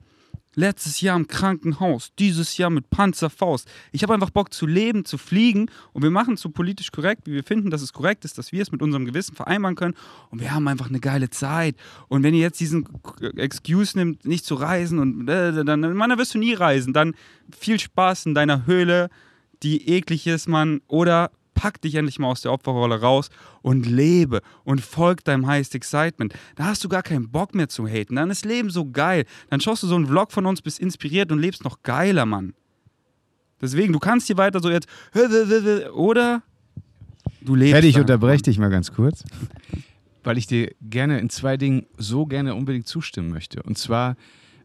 [0.59, 3.65] Letztes Jahr im Krankenhaus, dieses Jahr mit Panzerfaust.
[3.93, 7.27] Ich habe einfach Bock zu leben, zu fliegen und wir machen es so politisch korrekt,
[7.27, 9.93] wie wir finden, dass es korrekt ist, dass wir es mit unserem Gewissen vereinbaren können
[10.31, 11.77] und wir haben einfach eine geile Zeit.
[12.09, 12.89] Und wenn ihr jetzt diesen
[13.37, 17.15] Excuse nimmt, nicht zu reisen und äh, dann, dann wirst du nie reisen, dann
[17.57, 19.09] viel Spaß in deiner Höhle,
[19.63, 23.29] die eklig ist, man, oder pack dich endlich mal aus der Opferrolle raus
[23.61, 26.33] und lebe und folg deinem Highest Excitement.
[26.55, 28.15] Da hast du gar keinen Bock mehr zu haten.
[28.15, 29.25] Dann ist Leben so geil.
[29.49, 32.53] Dann schaust du so einen Vlog von uns, bist inspiriert und lebst noch geiler, Mann.
[33.61, 34.87] Deswegen, du kannst hier weiter so jetzt
[35.93, 36.43] oder
[37.41, 37.73] du lebst.
[37.73, 39.25] Fertig, ich unterbreche dich mal ganz kurz,
[40.23, 43.61] weil ich dir gerne in zwei Dingen so gerne unbedingt zustimmen möchte.
[43.63, 44.15] Und zwar,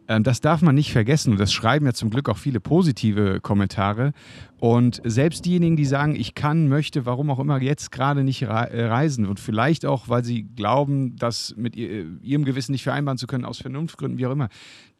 [0.06, 4.12] das darf man nicht vergessen und das schreiben ja zum Glück auch viele positive Kommentare.
[4.58, 8.46] Und selbst diejenigen, die sagen, ich kann, möchte, warum auch immer jetzt gerade nicht äh,
[8.46, 13.26] reisen und vielleicht auch, weil sie glauben, das mit ihr, ihrem Gewissen nicht vereinbaren zu
[13.26, 14.48] können, aus Vernunftgründen, wie auch immer,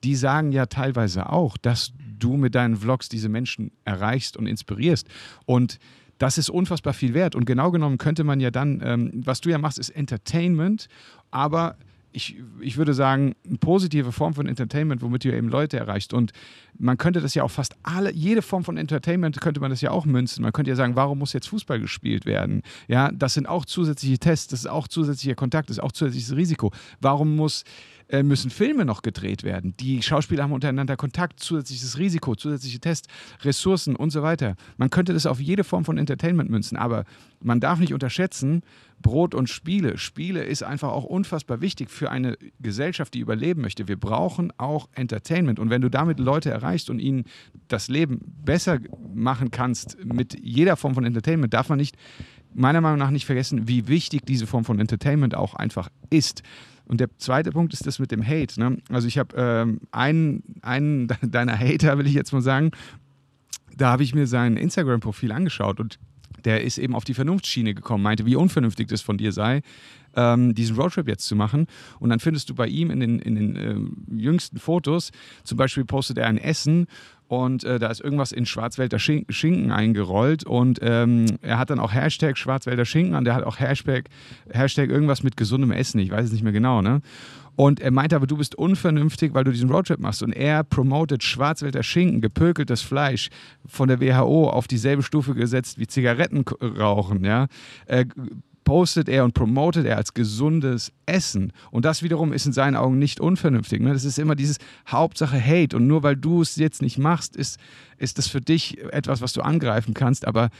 [0.04, 5.08] die sagen ja teilweise auch, dass du mit deinen Vlogs diese Menschen erreichst und inspirierst.
[5.46, 5.78] Und
[6.18, 7.34] das ist unfassbar viel wert.
[7.34, 10.88] Und genau genommen könnte man ja dann, ähm, was du ja machst, ist Entertainment,
[11.30, 11.76] aber
[12.14, 16.14] ich, ich würde sagen, eine positive Form von Entertainment, womit du eben Leute erreichst.
[16.14, 16.32] Und
[16.78, 19.90] man könnte das ja auch fast alle, jede Form von Entertainment könnte man das ja
[19.90, 20.42] auch münzen.
[20.42, 22.62] Man könnte ja sagen, warum muss jetzt Fußball gespielt werden?
[22.86, 26.36] Ja, das sind auch zusätzliche Tests, das ist auch zusätzlicher Kontakt, das ist auch zusätzliches
[26.36, 26.72] Risiko.
[27.00, 27.64] Warum muss
[28.08, 29.74] äh, müssen Filme noch gedreht werden.
[29.80, 33.08] Die Schauspieler haben untereinander Kontakt, zusätzliches Risiko, zusätzliche Tests,
[33.42, 34.56] Ressourcen und so weiter.
[34.76, 37.04] Man könnte das auf jede Form von Entertainment münzen, aber
[37.40, 38.62] man darf nicht unterschätzen,
[39.00, 39.98] Brot und Spiele.
[39.98, 43.86] Spiele ist einfach auch unfassbar wichtig für eine Gesellschaft, die überleben möchte.
[43.86, 45.58] Wir brauchen auch Entertainment.
[45.58, 47.24] Und wenn du damit Leute erreichst und ihnen
[47.68, 48.78] das Leben besser
[49.14, 51.96] machen kannst mit jeder Form von Entertainment, darf man nicht,
[52.54, 56.42] meiner Meinung nach, nicht vergessen, wie wichtig diese Form von Entertainment auch einfach ist.
[56.86, 58.60] Und der zweite Punkt ist das mit dem Hate.
[58.60, 58.78] Ne?
[58.90, 62.70] Also ich habe ähm, einen, einen deiner Hater, will ich jetzt mal sagen,
[63.76, 65.98] da habe ich mir sein Instagram-Profil angeschaut und
[66.44, 69.62] der ist eben auf die Vernunftsschiene gekommen, meinte, wie unvernünftig das von dir sei,
[70.14, 71.66] ähm, diesen Roadtrip jetzt zu machen.
[71.98, 75.10] Und dann findest du bei ihm in den, in den ähm, jüngsten Fotos,
[75.42, 76.86] zum Beispiel postet er ein Essen
[77.28, 81.80] und äh, da ist irgendwas in Schwarzwälder Schin Schinken eingerollt und ähm, er hat dann
[81.80, 84.08] auch Hashtag Schwarzwälder Schinken und der hat auch Hashtag,
[84.50, 87.00] Hashtag irgendwas mit gesundem Essen, ich weiß es nicht mehr genau, ne?
[87.56, 90.22] Und er meinte aber, du bist unvernünftig, weil du diesen Roadtrip machst.
[90.22, 93.28] Und er promotet Schwarzwälder Schinken, gepökeltes Fleisch,
[93.64, 97.46] von der WHO auf dieselbe Stufe gesetzt wie Zigarettenrauchen, ja.
[97.86, 98.06] Äh,
[98.64, 101.52] postet er und promotet er als gesundes Essen.
[101.70, 103.80] Und das wiederum ist in seinen Augen nicht unvernünftig.
[103.80, 103.92] Ne?
[103.92, 105.76] Das ist immer dieses Hauptsache Hate.
[105.76, 107.58] Und nur weil du es jetzt nicht machst, ist,
[107.98, 110.26] ist das für dich etwas, was du angreifen kannst.
[110.26, 110.50] Aber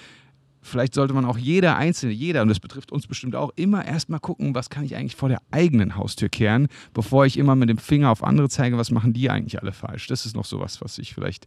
[0.61, 4.21] vielleicht sollte man auch jeder Einzelne, jeder, und das betrifft uns bestimmt auch, immer erstmal
[4.21, 7.79] gucken, was kann ich eigentlich vor der eigenen Haustür kehren, bevor ich immer mit dem
[7.79, 10.07] Finger auf andere zeige, was machen die eigentlich alle falsch.
[10.07, 11.47] Das ist noch sowas, was ich vielleicht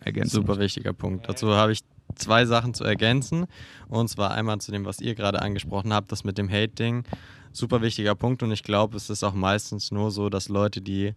[0.00, 0.58] ergänzen Super muss.
[0.58, 1.28] wichtiger Punkt.
[1.28, 1.80] Dazu habe ich
[2.14, 3.46] zwei Sachen zu ergänzen.
[3.88, 7.04] Und zwar einmal zu dem, was ihr gerade angesprochen habt, das mit dem Hate-Ding.
[7.52, 8.42] Super wichtiger Punkt.
[8.42, 11.14] Und ich glaube, es ist auch meistens nur so, dass Leute, die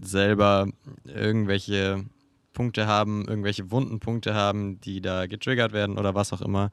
[0.00, 0.68] selber
[1.04, 2.04] irgendwelche
[2.52, 6.70] Punkte haben, irgendwelche wunden Punkte haben, die da getriggert werden oder was auch immer,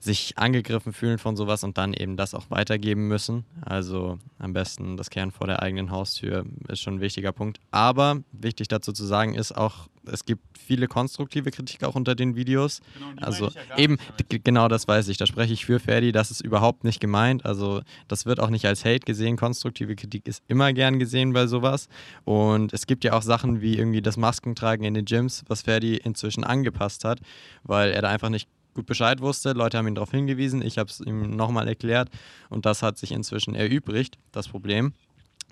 [0.00, 3.44] sich angegriffen fühlen von sowas und dann eben das auch weitergeben müssen.
[3.62, 7.58] Also am besten das Kehren vor der eigenen Haustür ist schon ein wichtiger Punkt.
[7.72, 12.34] Aber wichtig dazu zu sagen ist auch, es gibt viele konstruktive Kritik auch unter den
[12.36, 12.80] Videos.
[13.20, 13.98] also eben,
[14.32, 15.18] d- genau das weiß ich.
[15.18, 16.12] Da spreche ich für Ferdi.
[16.12, 17.44] Das ist überhaupt nicht gemeint.
[17.44, 19.36] Also das wird auch nicht als Hate gesehen.
[19.36, 21.88] Konstruktive Kritik ist immer gern gesehen bei sowas.
[22.24, 25.96] Und es gibt ja auch Sachen wie irgendwie das Maskentragen in den Gyms, was Ferdi
[25.96, 27.20] inzwischen angepasst hat,
[27.64, 28.48] weil er da einfach nicht
[28.78, 29.52] gut Bescheid wusste.
[29.54, 30.62] Leute haben ihn darauf hingewiesen.
[30.62, 32.10] Ich habe es ihm nochmal erklärt.
[32.48, 34.92] Und das hat sich inzwischen erübrigt, das Problem.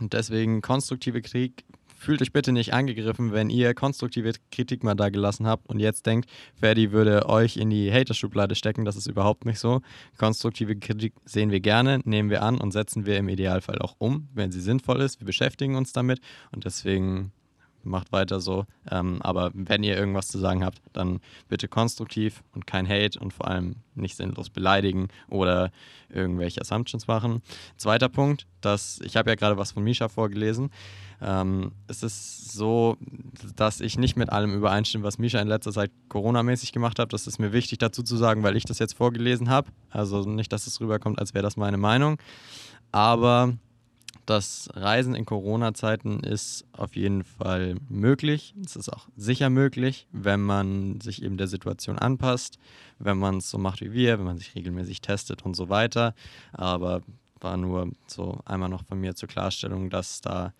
[0.00, 1.64] Und deswegen konstruktive Kritik.
[1.98, 6.04] Fühlt euch bitte nicht angegriffen, wenn ihr konstruktive Kritik mal da gelassen habt und jetzt
[6.04, 8.84] denkt, Ferdi würde euch in die Hater-Schublade stecken.
[8.84, 9.80] Das ist überhaupt nicht so.
[10.18, 14.28] Konstruktive Kritik sehen wir gerne, nehmen wir an und setzen wir im Idealfall auch um,
[14.34, 15.20] wenn sie sinnvoll ist.
[15.20, 16.20] Wir beschäftigen uns damit
[16.52, 17.32] und deswegen
[17.86, 18.66] macht weiter so.
[18.90, 23.32] Ähm, aber wenn ihr irgendwas zu sagen habt, dann bitte konstruktiv und kein Hate und
[23.32, 25.70] vor allem nicht sinnlos beleidigen oder
[26.08, 27.42] irgendwelche Assumptions machen.
[27.76, 30.70] Zweiter Punkt, dass ich habe ja gerade was von Misha vorgelesen.
[31.20, 32.96] Ähm, es ist so,
[33.56, 37.12] dass ich nicht mit allem übereinstimme, was Misha in letzter Zeit Corona-mäßig gemacht hat.
[37.12, 39.70] Das ist mir wichtig dazu zu sagen, weil ich das jetzt vorgelesen habe.
[39.90, 42.18] Also nicht, dass es rüberkommt, als wäre das meine Meinung.
[42.92, 43.54] Aber
[44.26, 48.54] das Reisen in Corona-Zeiten ist auf jeden Fall möglich.
[48.64, 52.58] Es ist auch sicher möglich, wenn man sich eben der Situation anpasst,
[52.98, 56.14] wenn man es so macht wie wir, wenn man sich regelmäßig testet und so weiter.
[56.52, 57.02] Aber
[57.40, 60.52] war nur so einmal noch von mir zur Klarstellung, dass da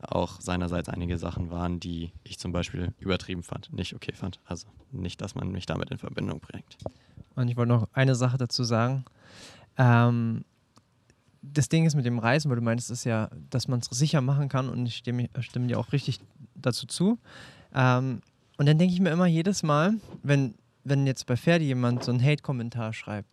[0.00, 4.40] auch seinerseits einige Sachen waren, die ich zum Beispiel übertrieben fand, nicht okay fand.
[4.46, 6.78] Also nicht, dass man mich damit in Verbindung bringt.
[7.34, 9.04] Und ich wollte noch eine Sache dazu sagen.
[9.76, 10.44] Ähm,
[11.42, 14.20] das Ding ist mit dem Reisen, weil du meinst, ist ja, dass man es sicher
[14.20, 16.20] machen kann und ich stimme, stimme dir auch richtig
[16.54, 17.18] dazu zu.
[17.74, 18.20] Ähm,
[18.58, 22.10] und dann denke ich mir immer jedes Mal, wenn, wenn jetzt bei Ferdi jemand so
[22.12, 23.28] einen Hate-Kommentar schreibt,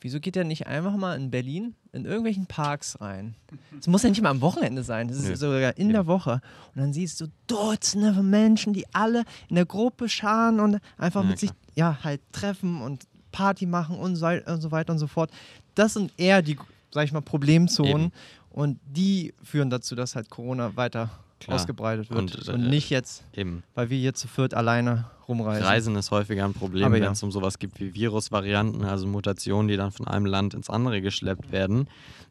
[0.00, 3.34] wieso geht er nicht einfach mal in Berlin in irgendwelchen Parks rein?
[3.78, 5.36] Es muss ja nicht mal am Wochenende sein, das ist Nö.
[5.36, 6.40] sogar in der Woche.
[6.74, 11.22] Und dann siehst du Dutzende von Menschen, die alle in der Gruppe scharen und einfach
[11.22, 14.98] Ja, mit sich ja halt treffen und Party machen und so, und so weiter und
[14.98, 15.30] so fort.
[15.74, 16.56] Das sind eher die,
[16.90, 18.12] sag ich mal, Problemzonen Eben.
[18.50, 21.56] und die führen dazu, dass halt Corona weiter Klar.
[21.56, 23.62] ausgebreitet wird Und, und, äh, nicht jetzt, Eben.
[23.74, 25.64] weil wir hier zu viert alleine rumreisen.
[25.64, 27.10] Reisen ist häufiger ein Problem, wenn ja.
[27.12, 31.00] es um sowas gibt wie Virusvarianten, also Mutationen, die dann von einem Land ins andere
[31.00, 31.88] geschleppt werden.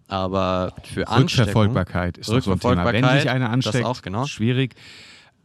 [0.08, 2.86] Aber für Ansteckung, Rückverfolgbarkeit ist doch so ein Thema.
[2.86, 4.26] Wenn Rückverfolgbarkeit, sich einer das ansteckt, auch, genau.
[4.26, 4.76] schwierig.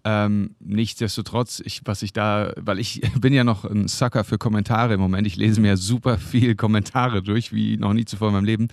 [0.05, 4.95] Ähm, nichtsdestotrotz, ich, was ich da, weil ich bin ja noch ein Sucker für Kommentare
[4.95, 5.27] im Moment.
[5.27, 8.69] Ich lese mir super viel Kommentare durch, wie noch nie zuvor in meinem Leben.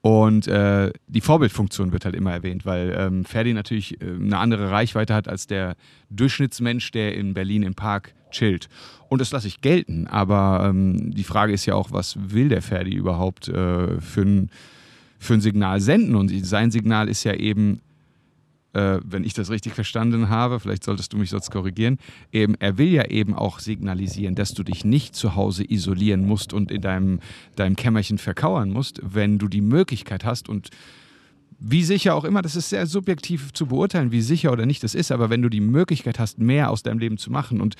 [0.00, 4.70] Und äh, die Vorbildfunktion wird halt immer erwähnt, weil ähm, Ferdi natürlich äh, eine andere
[4.70, 5.76] Reichweite hat als der
[6.10, 8.68] Durchschnittsmensch, der in Berlin im Park chillt.
[9.08, 10.06] Und das lasse ich gelten.
[10.06, 14.50] Aber ähm, die Frage ist ja auch, was will der Ferdi überhaupt äh, für ein
[15.24, 16.14] für ein Signal senden.
[16.14, 17.80] Und sein Signal ist ja eben,
[18.74, 21.98] äh, wenn ich das richtig verstanden habe, vielleicht solltest du mich sonst korrigieren,
[22.32, 26.52] eben, er will ja eben auch signalisieren, dass du dich nicht zu Hause isolieren musst
[26.52, 27.20] und in deinem,
[27.56, 30.70] deinem Kämmerchen verkauern musst, wenn du die Möglichkeit hast und
[31.58, 34.94] wie sicher auch immer, das ist sehr subjektiv zu beurteilen, wie sicher oder nicht das
[34.94, 37.76] ist, aber wenn du die Möglichkeit hast, mehr aus deinem Leben zu machen und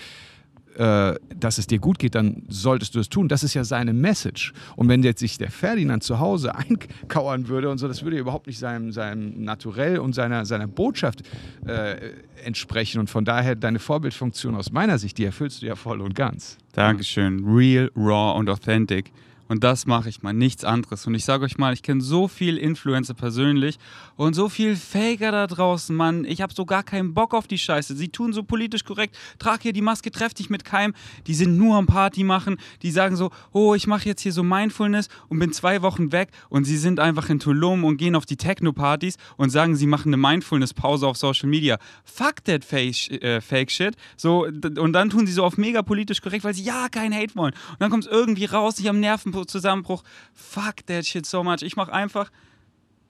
[0.77, 3.29] äh, dass es dir gut geht, dann solltest du es tun.
[3.29, 4.53] Das ist ja seine Message.
[4.77, 8.47] Und wenn jetzt sich der Ferdinand zu Hause einkauern würde und so, das würde überhaupt
[8.47, 11.23] nicht seinem, seinem Naturell und seiner, seiner Botschaft
[11.67, 12.11] äh,
[12.45, 12.99] entsprechen.
[12.99, 16.59] Und von daher deine Vorbildfunktion aus meiner Sicht, die erfüllst du ja voll und ganz.
[16.73, 17.45] Dankeschön.
[17.45, 19.13] Real, raw und authentic.
[19.49, 21.07] Und das mache ich mal, nichts anderes.
[21.07, 23.79] Und ich sage euch mal, ich kenne so viel Influencer persönlich
[24.17, 26.25] und so viel Faker da draußen, Mann.
[26.25, 27.95] Ich habe so gar keinen Bock auf die Scheiße.
[27.95, 30.95] Sie tun so politisch korrekt, trag hier die Maske, treff dich mit keinem.
[31.27, 32.57] Die sind nur am Party machen.
[32.83, 36.31] Die sagen so, oh, ich mache jetzt hier so Mindfulness und bin zwei Wochen weg.
[36.49, 40.09] Und sie sind einfach in Tulum und gehen auf die Techno-Partys und sagen, sie machen
[40.09, 41.79] eine Mindfulness-Pause auf Social Media.
[42.05, 43.95] Fuck that fake, äh, fake Shit.
[44.17, 47.35] So, und dann tun sie so auf mega politisch korrekt, weil sie ja keinen Hate
[47.35, 47.53] wollen.
[47.53, 48.99] Und dann kommt es irgendwie raus, ich habe
[49.35, 50.03] Nervenzusammenbruch.
[50.33, 51.63] Fuck that shit so much.
[51.63, 52.31] Ich mache einfach,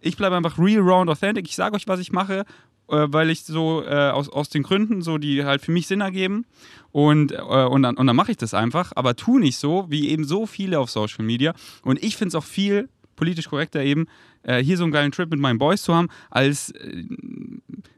[0.00, 1.46] ich bleibe einfach real, raw und authentic.
[1.48, 2.44] Ich sage euch, was ich mache,
[2.88, 6.00] äh, weil ich so äh, aus, aus den Gründen, so die halt für mich Sinn
[6.00, 6.46] ergeben.
[6.92, 10.08] Und, äh, und dann, und dann mache ich das einfach, aber tu nicht so, wie
[10.08, 11.54] eben so viele auf Social Media.
[11.82, 14.06] Und ich finde es auch viel politisch korrekter eben,
[14.42, 17.04] äh, hier so einen geilen Trip mit meinen Boys zu haben, als äh,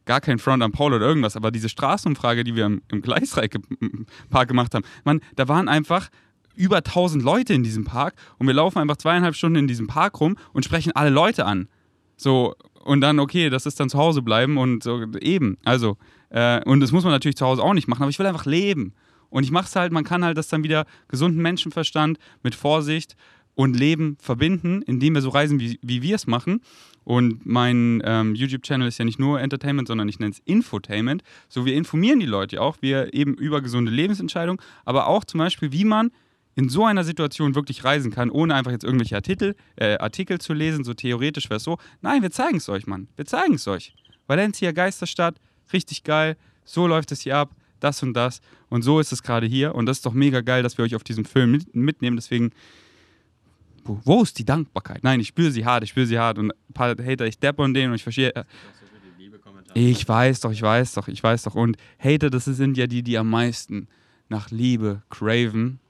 [0.05, 1.37] gar kein Front am Paul oder irgendwas.
[1.37, 6.09] Aber diese Straßenumfrage, die wir im, im Gleisreich-Park gemacht haben, man, da waren einfach
[6.57, 10.21] über 1000 Leute in diesem Park und wir laufen einfach zweieinhalb Stunden in diesem Park
[10.21, 11.69] rum und sprechen alle Leute an.
[12.17, 15.59] So, und dann, okay, das ist dann zu Hause bleiben und so, eben.
[15.65, 15.97] Also,
[16.31, 18.47] äh, und das muss man natürlich zu Hause auch nicht machen, aber ich will einfach
[18.47, 18.95] leben.
[19.29, 23.17] Und ich mache es halt, man kann halt das dann wieder gesunden Menschenverstand mit Vorsicht
[23.55, 26.61] und Leben verbinden, indem wir so reisen, wie, wie wir es machen.
[27.05, 31.23] Und mein ähm, YouTube-Channel ist ja nicht nur Entertainment, sondern ich nenne es Infotainment.
[31.49, 35.73] So, wir informieren die Leute auch, wir eben über gesunde Lebensentscheidungen, aber auch zum Beispiel,
[35.73, 36.11] wie man
[36.57, 40.55] in so einer Situation wirklich reisen kann, ohne einfach jetzt irgendwelche Artikel, äh, Artikel zu
[40.55, 41.79] lesen, so theoretisch wäre es so.
[42.01, 43.09] Nein, wir zeigen es euch, Mann.
[43.15, 43.95] Wir zeigen es euch.
[44.27, 45.37] Valencia Geisterstadt,
[45.73, 46.37] richtig geil.
[46.65, 48.41] So läuft es hier ab, das und das.
[48.71, 49.75] Und so ist es gerade hier.
[49.75, 52.17] Und das ist doch mega geil, dass wir euch auf diesen Film mit, mitnehmen.
[52.17, 52.51] Deswegen,
[53.85, 55.05] wo, wo ist die Dankbarkeit?
[55.05, 56.39] Nein, ich spüre sie hart, ich spüre sie hart.
[56.39, 58.35] Und ein paar Hater, ich depp an denen und ich verstehe.
[58.35, 58.45] Äh,
[59.75, 61.55] ich weiß doch, ich weiß doch, ich weiß doch.
[61.55, 63.89] Und Hater, das sind ja die, die am meisten
[64.31, 65.81] nach Liebe craven.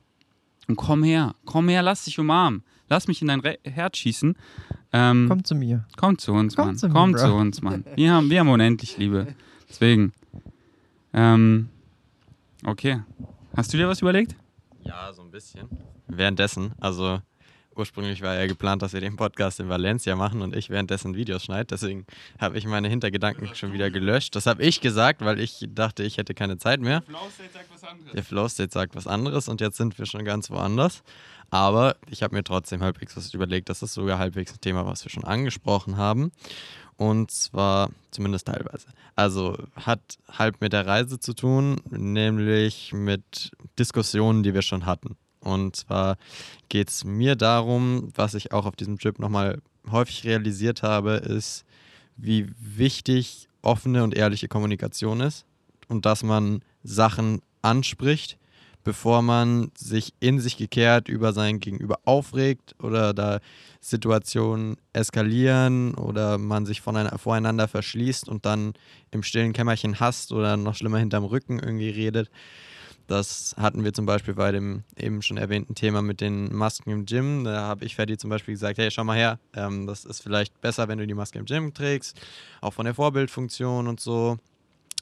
[0.68, 2.62] Und komm her, komm her, lass dich umarmen.
[2.88, 4.36] Lass mich in dein Re Herz schießen.
[4.92, 5.84] Ähm, Komm zu mir.
[5.96, 6.76] komm zu uns, komm Mann.
[6.78, 7.18] zu mir, komm Bro.
[7.18, 7.84] zu uns, Mann.
[7.96, 9.34] Wir haben, wir haben unendlich Liebe.
[9.68, 10.12] Deswegen.
[11.12, 11.68] Ähm,
[12.64, 13.00] okay.
[13.56, 14.36] Hast du dir was überlegt?
[14.84, 15.68] Ja, so ein bisschen.
[16.06, 17.20] Währenddessen, also
[17.76, 21.44] ursprünglich war ja geplant, dass wir den Podcast in Valencia machen und ich währenddessen Videos
[21.44, 21.66] schneide.
[21.66, 22.06] Deswegen
[22.38, 24.34] habe ich meine Hintergedanken schon wieder gelöscht.
[24.36, 27.02] Das habe ich gesagt, weil ich dachte, ich hätte keine Zeit mehr.
[28.14, 31.02] Der Flow State sagt was anderes und jetzt sind wir schon ganz woanders.
[31.50, 33.68] Aber ich habe mir trotzdem halbwegs was überlegt.
[33.68, 36.32] Das ist sogar halbwegs ein Thema, was wir schon angesprochen haben.
[36.96, 38.86] Und zwar zumindest teilweise.
[39.14, 45.16] Also hat halb mit der Reise zu tun, nämlich mit Diskussionen, die wir schon hatten.
[45.46, 46.16] Und zwar
[46.68, 51.64] geht es mir darum, was ich auch auf diesem Trip nochmal häufig realisiert habe, ist,
[52.16, 55.44] wie wichtig offene und ehrliche Kommunikation ist
[55.88, 58.38] und dass man Sachen anspricht,
[58.82, 63.40] bevor man sich in sich gekehrt über sein Gegenüber aufregt oder da
[63.80, 68.74] Situationen eskalieren oder man sich voreinander verschließt und dann
[69.10, 72.30] im stillen Kämmerchen hasst oder noch schlimmer hinterm Rücken irgendwie redet.
[73.06, 77.06] Das hatten wir zum Beispiel bei dem eben schon erwähnten Thema mit den Masken im
[77.06, 77.44] Gym.
[77.44, 80.60] Da habe ich Ferdi zum Beispiel gesagt, hey, schau mal her, ähm, das ist vielleicht
[80.60, 82.20] besser, wenn du die Maske im Gym trägst,
[82.60, 84.38] auch von der Vorbildfunktion und so.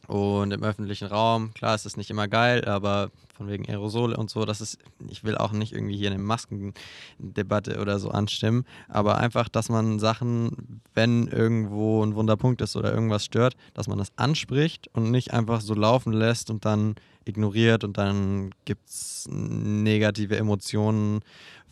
[0.06, 4.30] Und im öffentlichen Raum, klar, ist das nicht immer geil, aber von wegen Aerosole und
[4.30, 9.18] so, das ist, ich will auch nicht irgendwie hier eine Maskendebatte oder so anstimmen, aber
[9.18, 14.12] einfach, dass man Sachen, wenn irgendwo ein Wunderpunkt ist oder irgendwas stört, dass man das
[14.16, 20.36] anspricht und nicht einfach so laufen lässt und dann ignoriert und dann gibt es negative
[20.36, 21.20] Emotionen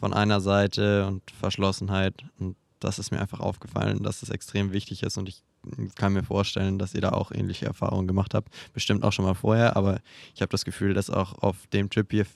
[0.00, 2.24] von einer Seite und Verschlossenheit.
[2.40, 5.42] Und das ist mir einfach aufgefallen, dass das extrem wichtig ist und ich
[5.94, 8.52] kann mir vorstellen, dass ihr da auch ähnliche Erfahrungen gemacht habt.
[8.72, 10.00] Bestimmt auch schon mal vorher, aber
[10.34, 12.26] ich habe das Gefühl, dass auch auf dem Trip hier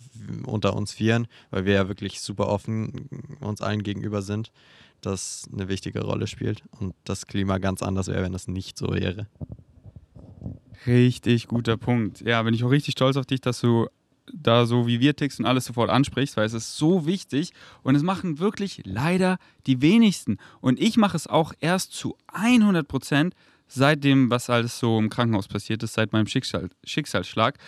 [0.44, 3.08] unter uns Vieren, weil wir ja wirklich super offen
[3.40, 4.52] uns allen gegenüber sind,
[5.00, 8.88] das eine wichtige Rolle spielt und das Klima ganz anders wäre, wenn das nicht so
[8.92, 9.26] wäre.
[10.86, 12.20] Richtig guter Punkt.
[12.20, 13.88] Ja, bin ich auch richtig stolz auf dich, dass du
[14.32, 17.94] da so wie wir tickst und alles sofort ansprichst, weil es ist so wichtig und
[17.94, 20.38] es machen wirklich leider die wenigsten.
[20.60, 23.34] Und ich mache es auch erst zu 100 Prozent
[23.68, 27.58] seit dem, was alles so im Krankenhaus passiert ist, seit meinem Schicksal, Schicksalsschlag,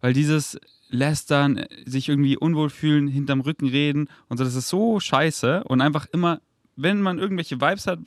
[0.00, 5.00] weil dieses Lästern, sich irgendwie unwohl fühlen, hinterm Rücken reden und so, das ist so
[5.00, 6.40] scheiße und einfach immer
[6.76, 8.00] wenn man irgendwelche Vibes hat,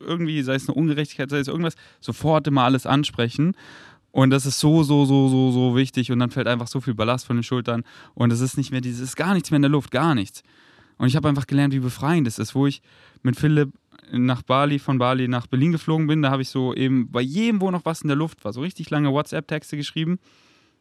[0.00, 3.56] irgendwie, sei es eine Ungerechtigkeit, sei es irgendwas, sofort immer alles ansprechen.
[4.10, 6.10] Und das ist so, so, so, so, so wichtig.
[6.10, 7.84] Und dann fällt einfach so viel Ballast von den Schultern.
[8.14, 10.42] Und es ist nicht mehr dieses, ist gar nichts mehr in der Luft, gar nichts.
[10.96, 12.82] Und ich habe einfach gelernt, wie befreiend das ist, wo ich
[13.22, 13.72] mit Philipp
[14.10, 16.22] nach Bali, von Bali nach Berlin geflogen bin.
[16.22, 18.60] Da habe ich so eben bei jedem, wo noch was in der Luft war, so
[18.60, 20.18] richtig lange WhatsApp-Texte geschrieben.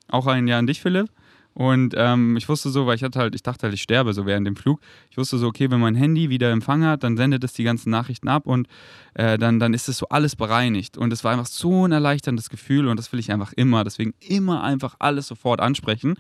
[0.08, 1.10] Auch ein Jahr an dich, Philipp.
[1.58, 4.28] Und ähm, ich wusste so, weil ich hatte halt, ich dachte halt, ich sterbe so
[4.28, 4.80] während dem Flug.
[5.10, 7.89] Ich wusste so, okay, wenn mein Handy wieder Empfang hat, dann sendet es die ganzen
[7.89, 8.67] Nachrichten ab und
[9.15, 11.00] äh, dann, dann ist es so alles bereinigt.
[11.00, 13.84] Und es war einfach so ein erleichterndes Gefühl und das will ich einfach immer.
[13.84, 16.13] Deswegen immer einfach alles sofort ansprechen.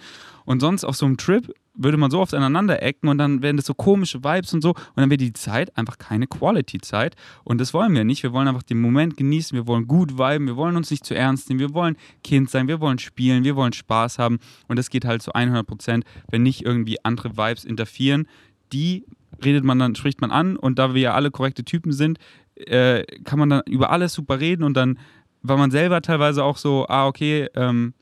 [0.45, 3.57] Und sonst auf so einem Trip würde man so oft aneinander ecken und dann werden
[3.57, 7.61] das so komische Vibes und so und dann wird die Zeit einfach keine Quality-Zeit und
[7.61, 8.23] das wollen wir nicht.
[8.23, 11.15] Wir wollen einfach den Moment genießen, wir wollen gut viben, wir wollen uns nicht zu
[11.15, 14.89] ernst nehmen, wir wollen Kind sein, wir wollen spielen, wir wollen Spaß haben und das
[14.89, 18.27] geht halt zu 100 Prozent, wenn nicht irgendwie andere Vibes interferieren.
[18.73, 19.05] Die
[19.43, 22.17] redet man dann, spricht man an und da wir ja alle korrekte Typen sind,
[22.55, 24.97] äh, kann man dann über alles super reden und dann
[25.43, 27.93] war man selber teilweise auch so, ah, okay, ähm,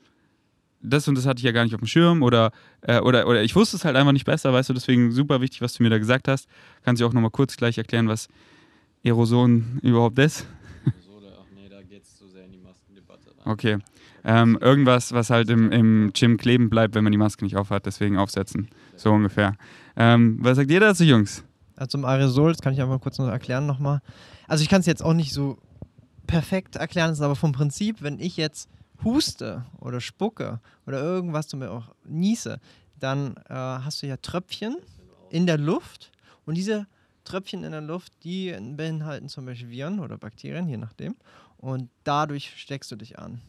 [0.90, 3.44] das und das hatte ich ja gar nicht auf dem Schirm oder, äh, oder, oder
[3.44, 5.90] ich wusste es halt einfach nicht besser, weißt du, deswegen super wichtig, was du mir
[5.90, 6.48] da gesagt hast.
[6.84, 8.28] Kannst du auch nochmal kurz gleich erklären, was
[9.04, 10.48] Erosion überhaupt ist?
[10.86, 13.54] Aerosole, ach nee, da geht es zu sehr in die Maskendebatte rein.
[13.54, 13.78] Okay.
[14.24, 17.86] Ähm, irgendwas, was halt im, im Gym kleben bleibt, wenn man die Maske nicht aufhat,
[17.86, 18.70] deswegen aufsetzen.
[18.96, 19.56] So ungefähr.
[19.96, 21.44] Ähm, was sagt ihr dazu, Jungs?
[21.76, 24.02] Also zum Aerosol, das kann ich einfach kurz noch erklären nochmal.
[24.48, 25.58] Also ich kann es jetzt auch nicht so
[26.26, 28.70] perfekt erklären, es ist aber vom Prinzip, wenn ich jetzt
[29.04, 32.60] huste oder spucke oder irgendwas zum Beispiel auch niese,
[33.00, 34.78] dann äh, hast du ja Tröpfchen
[35.30, 36.12] in der Luft
[36.46, 36.88] und diese
[37.24, 41.16] Tröpfchen in der Luft, die beinhalten zum Beispiel Viren oder Bakterien, je nachdem.
[41.58, 43.42] Und dadurch steckst du dich an.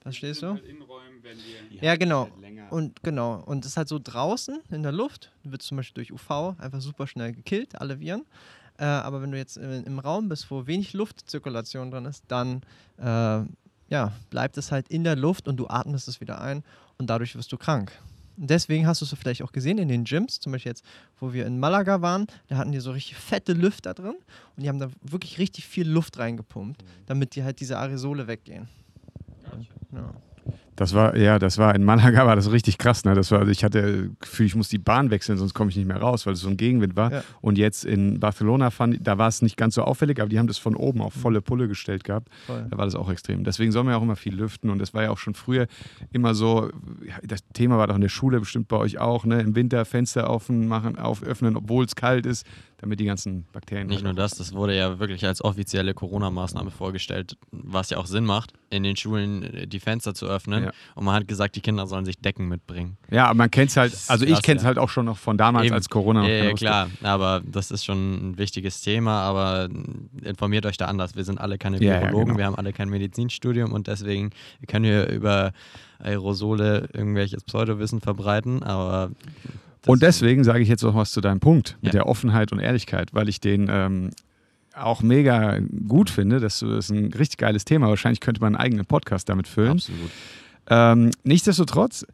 [0.00, 0.48] Verstehst du?
[0.48, 0.64] Halt
[1.80, 2.28] ja, genau.
[2.28, 3.40] Halt und genau.
[3.46, 6.80] Und es ist halt so draußen in der Luft, wird zum Beispiel durch UV einfach
[6.80, 8.24] super schnell gekillt, alle Viren.
[8.78, 12.62] Äh, aber wenn du jetzt im Raum bist, wo wenig Luftzirkulation drin ist, dann
[12.96, 13.42] äh,
[13.92, 16.64] ja, bleibt es halt in der Luft und du atmest es wieder ein
[16.96, 17.92] und dadurch wirst du krank.
[18.38, 20.82] Und deswegen hast du es vielleicht auch gesehen in den Gyms, zum Beispiel jetzt,
[21.20, 24.14] wo wir in Malaga waren, da hatten die so richtig fette Lüfter drin
[24.56, 26.86] und die haben da wirklich richtig viel Luft reingepumpt, mhm.
[27.04, 28.66] damit die halt diese Aerosole weggehen.
[29.92, 30.14] Ja.
[30.76, 33.04] Das war, ja, das war in Malaga war das richtig krass.
[33.04, 33.14] Ne?
[33.14, 35.86] Das war, ich hatte das Gefühl, ich muss die Bahn wechseln, sonst komme ich nicht
[35.86, 37.12] mehr raus, weil es so ein Gegenwind war.
[37.12, 37.24] Ja.
[37.40, 40.46] Und jetzt in Barcelona fand, da war es nicht ganz so auffällig, aber die haben
[40.46, 42.28] das von oben auf volle Pulle gestellt gehabt.
[42.46, 42.66] Voll.
[42.70, 43.44] Da war das auch extrem.
[43.44, 44.70] Deswegen soll man ja auch immer viel lüften.
[44.70, 45.66] Und das war ja auch schon früher
[46.10, 46.70] immer so,
[47.22, 49.40] das Thema war doch in der Schule bestimmt bei euch auch, ne?
[49.40, 52.46] Im Winter Fenster aufmachen, auf, öffnen, obwohl es kalt ist
[52.82, 53.86] damit die ganzen Bakterien.
[53.86, 58.24] Nicht nur das, das wurde ja wirklich als offizielle Corona-Maßnahme vorgestellt, was ja auch Sinn
[58.24, 60.64] macht, in den Schulen äh, die Fenster zu öffnen.
[60.64, 60.72] Ja.
[60.96, 62.96] Und man hat gesagt, die Kinder sollen sich Decken mitbringen.
[63.08, 64.66] Ja, aber man kennt es halt, also ich kenne es ja.
[64.66, 65.76] halt auch schon noch von damals, Eben.
[65.76, 69.68] als Corona noch Ja, ja klar, aber das ist schon ein wichtiges Thema, aber
[70.20, 71.14] informiert euch da anders.
[71.14, 72.36] Wir sind alle keine Virologen, ja, genau.
[72.36, 74.30] wir haben alle kein Medizinstudium und deswegen
[74.66, 75.52] können wir über
[76.00, 79.12] Aerosole irgendwelches Pseudowissen verbreiten, aber
[79.86, 82.00] und deswegen sage ich jetzt noch was zu deinem Punkt mit ja.
[82.00, 84.10] der Offenheit und Ehrlichkeit, weil ich den ähm,
[84.74, 86.40] auch mega gut finde.
[86.40, 87.88] Das ist ein richtig geiles Thema.
[87.88, 89.72] Wahrscheinlich könnte man einen eigenen Podcast damit füllen.
[89.72, 90.10] Absolut.
[90.68, 92.06] Ähm, nichtsdestotrotz,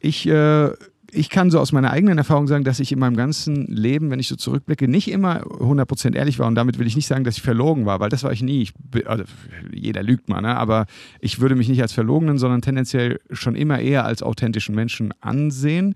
[0.00, 0.70] ich äh,
[1.10, 4.20] ich kann so aus meiner eigenen Erfahrung sagen, dass ich in meinem ganzen Leben, wenn
[4.20, 6.46] ich so zurückblicke, nicht immer 100% ehrlich war.
[6.46, 8.62] Und damit will ich nicht sagen, dass ich verlogen war, weil das war ich nie.
[8.62, 8.74] Ich,
[9.06, 9.24] also,
[9.72, 10.56] jeder lügt mal, ne?
[10.56, 10.86] aber
[11.20, 15.94] ich würde mich nicht als Verlogenen, sondern tendenziell schon immer eher als authentischen Menschen ansehen.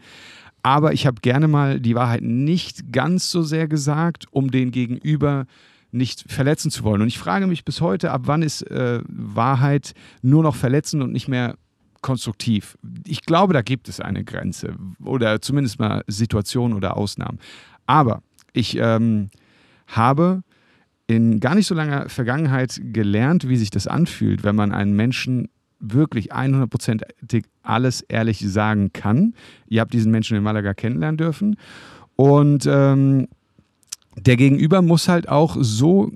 [0.62, 5.46] Aber ich habe gerne mal die Wahrheit nicht ganz so sehr gesagt, um den Gegenüber
[5.90, 7.02] nicht verletzen zu wollen.
[7.02, 9.92] Und ich frage mich bis heute, ab wann ist äh, Wahrheit
[10.22, 11.56] nur noch verletzend und nicht mehr
[12.00, 12.76] konstruktiv.
[13.06, 17.38] Ich glaube, da gibt es eine Grenze oder zumindest mal Situationen oder Ausnahmen.
[17.86, 19.30] Aber ich ähm,
[19.86, 20.42] habe
[21.06, 25.48] in gar nicht so langer Vergangenheit gelernt, wie sich das anfühlt, wenn man einen Menschen
[25.82, 29.34] wirklich 100%ig alles ehrlich sagen kann.
[29.68, 31.56] Ihr habt diesen Menschen in Malaga kennenlernen dürfen.
[32.16, 33.28] Und ähm,
[34.16, 36.10] der Gegenüber muss halt auch so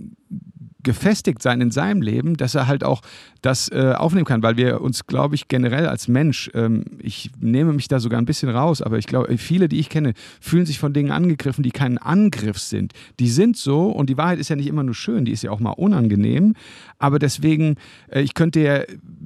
[0.86, 3.02] gefestigt sein in seinem Leben, dass er halt auch
[3.42, 7.72] das äh, aufnehmen kann, weil wir uns, glaube ich, generell als Mensch, ähm, ich nehme
[7.72, 10.78] mich da sogar ein bisschen raus, aber ich glaube, viele, die ich kenne, fühlen sich
[10.78, 12.92] von Dingen angegriffen, die kein Angriff sind.
[13.18, 15.50] Die sind so und die Wahrheit ist ja nicht immer nur schön, die ist ja
[15.50, 16.54] auch mal unangenehm,
[16.98, 17.76] aber deswegen,
[18.08, 18.82] äh, ich könnte ja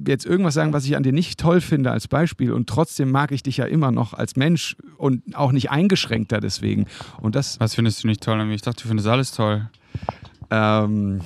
[0.07, 3.31] jetzt irgendwas sagen, was ich an dir nicht toll finde als Beispiel und trotzdem mag
[3.31, 6.87] ich dich ja immer noch als Mensch und auch nicht eingeschränkter deswegen.
[7.21, 8.55] Und das was findest du nicht toll an mir?
[8.55, 9.69] Ich dachte, du findest alles toll.
[10.49, 11.21] Ähm,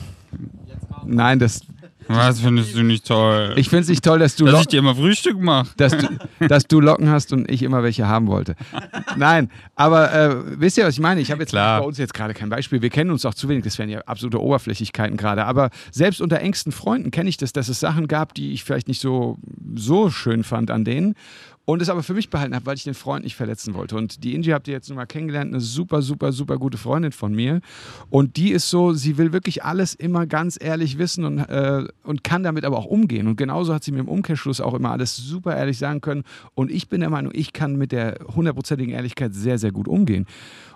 [1.06, 1.62] Nein, das.
[2.08, 3.54] Was findest du nicht toll?
[3.56, 5.70] Ich finde es nicht toll, dass du, dass ich dir immer Frühstück mache.
[5.78, 6.08] Dass du,
[6.48, 8.56] dass du Locken hast und ich immer welche haben wollte.
[9.18, 11.22] Nein, aber äh, wisst ihr, was ich meine?
[11.22, 11.80] Ich habe jetzt Klar.
[11.80, 12.84] bei uns jetzt gerade kein Beispiel.
[12.84, 13.64] Wir kennen uns auch zu wenig.
[13.64, 15.46] Das wären ja absolute Oberflächlichkeiten gerade.
[15.46, 18.88] Aber selbst unter engsten Freunden kenne ich das, dass es Sachen gab, die ich vielleicht
[18.88, 19.40] nicht so,
[19.74, 21.16] so schön fand an denen
[21.66, 23.96] und es aber für mich behalten habe, weil ich den Freund nicht verletzen wollte.
[23.96, 27.12] Und die Inji habt ihr jetzt nun mal kennengelernt, eine super, super, super gute Freundin
[27.12, 27.60] von mir.
[28.10, 32.24] Und die ist so, sie will wirklich alles immer ganz ehrlich wissen und, äh, und
[32.24, 33.28] kann damit aber auch umgehen.
[33.28, 36.24] Und genauso hat sie mir im Umkehrschluss auch immer alles super ehrlich sagen können.
[36.54, 40.28] Und ich bin der Meinung, ich kann mit der hundertprozentigen Ehrlichkeit sehr, sehr gut umgehen.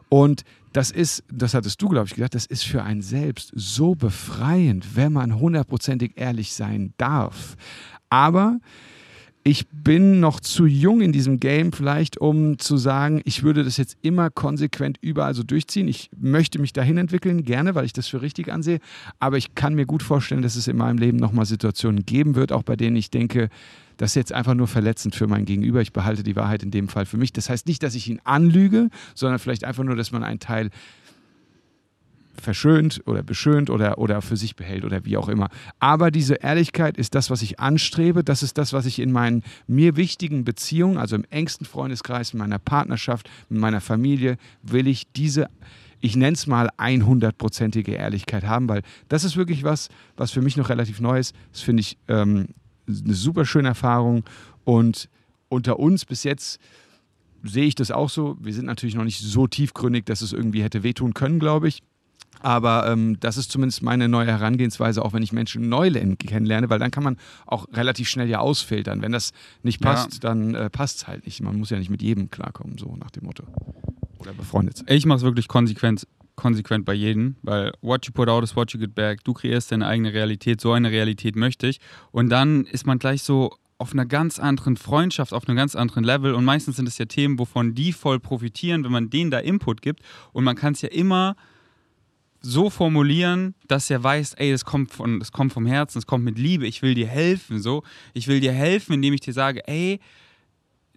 [0.09, 3.95] Und das ist, das hattest du, glaube ich, gesagt, das ist für einen selbst so
[3.95, 7.55] befreiend, wenn man hundertprozentig ehrlich sein darf.
[8.09, 8.59] Aber
[9.43, 13.77] ich bin noch zu jung in diesem Game vielleicht, um zu sagen, ich würde das
[13.77, 15.87] jetzt immer konsequent überall so durchziehen.
[15.87, 18.79] Ich möchte mich dahin entwickeln, gerne, weil ich das für richtig ansehe.
[19.19, 22.51] Aber ich kann mir gut vorstellen, dass es in meinem Leben nochmal Situationen geben wird,
[22.51, 23.49] auch bei denen ich denke,
[23.95, 25.81] das ist jetzt einfach nur verletzend für mein Gegenüber.
[25.81, 27.33] Ich behalte die Wahrheit in dem Fall für mich.
[27.33, 30.69] Das heißt nicht, dass ich ihn anlüge, sondern vielleicht einfach nur, dass man einen Teil
[32.41, 35.49] verschönt oder beschönt oder, oder für sich behält oder wie auch immer.
[35.79, 38.23] Aber diese Ehrlichkeit ist das, was ich anstrebe.
[38.23, 42.39] Das ist das, was ich in meinen mir wichtigen Beziehungen, also im engsten Freundeskreis, in
[42.39, 45.49] meiner Partnerschaft, mit meiner Familie, will ich diese
[46.01, 50.55] ich nenne es mal 100-prozentige Ehrlichkeit haben, weil das ist wirklich was, was für mich
[50.55, 51.35] noch relativ neu ist.
[51.51, 52.47] Das finde ich ähm,
[52.87, 54.23] eine super schöne Erfahrung
[54.63, 55.09] und
[55.49, 56.59] unter uns bis jetzt
[57.43, 58.37] sehe ich das auch so.
[58.39, 61.81] Wir sind natürlich noch nicht so tiefgründig, dass es irgendwie hätte wehtun können, glaube ich.
[62.41, 66.79] Aber ähm, das ist zumindest meine neue Herangehensweise, auch wenn ich Menschen neu kennenlerne, weil
[66.79, 69.01] dann kann man auch relativ schnell ja ausfiltern.
[69.01, 70.19] Wenn das nicht passt, ja.
[70.29, 71.41] dann äh, passt es halt nicht.
[71.41, 73.43] Man muss ja nicht mit jedem klarkommen, so nach dem Motto.
[74.19, 74.87] Oder befreundet sein.
[74.89, 78.71] Ich mache es wirklich konsequent, konsequent bei jedem, weil what you put out is what
[78.71, 79.23] you get back.
[79.23, 81.79] Du kreierst deine eigene Realität, so eine Realität möchte ich.
[82.11, 86.03] Und dann ist man gleich so auf einer ganz anderen Freundschaft, auf einem ganz anderen
[86.03, 86.33] Level.
[86.33, 89.81] Und meistens sind es ja Themen, wovon die voll profitieren, wenn man denen da Input
[89.81, 90.01] gibt.
[90.33, 91.35] Und man kann es ja immer
[92.41, 96.23] so formulieren, dass er weiß, ey, das kommt, von, das kommt vom Herzen, es kommt
[96.23, 97.83] mit Liebe, ich will dir helfen, so.
[98.13, 99.99] Ich will dir helfen, indem ich dir sage, ey,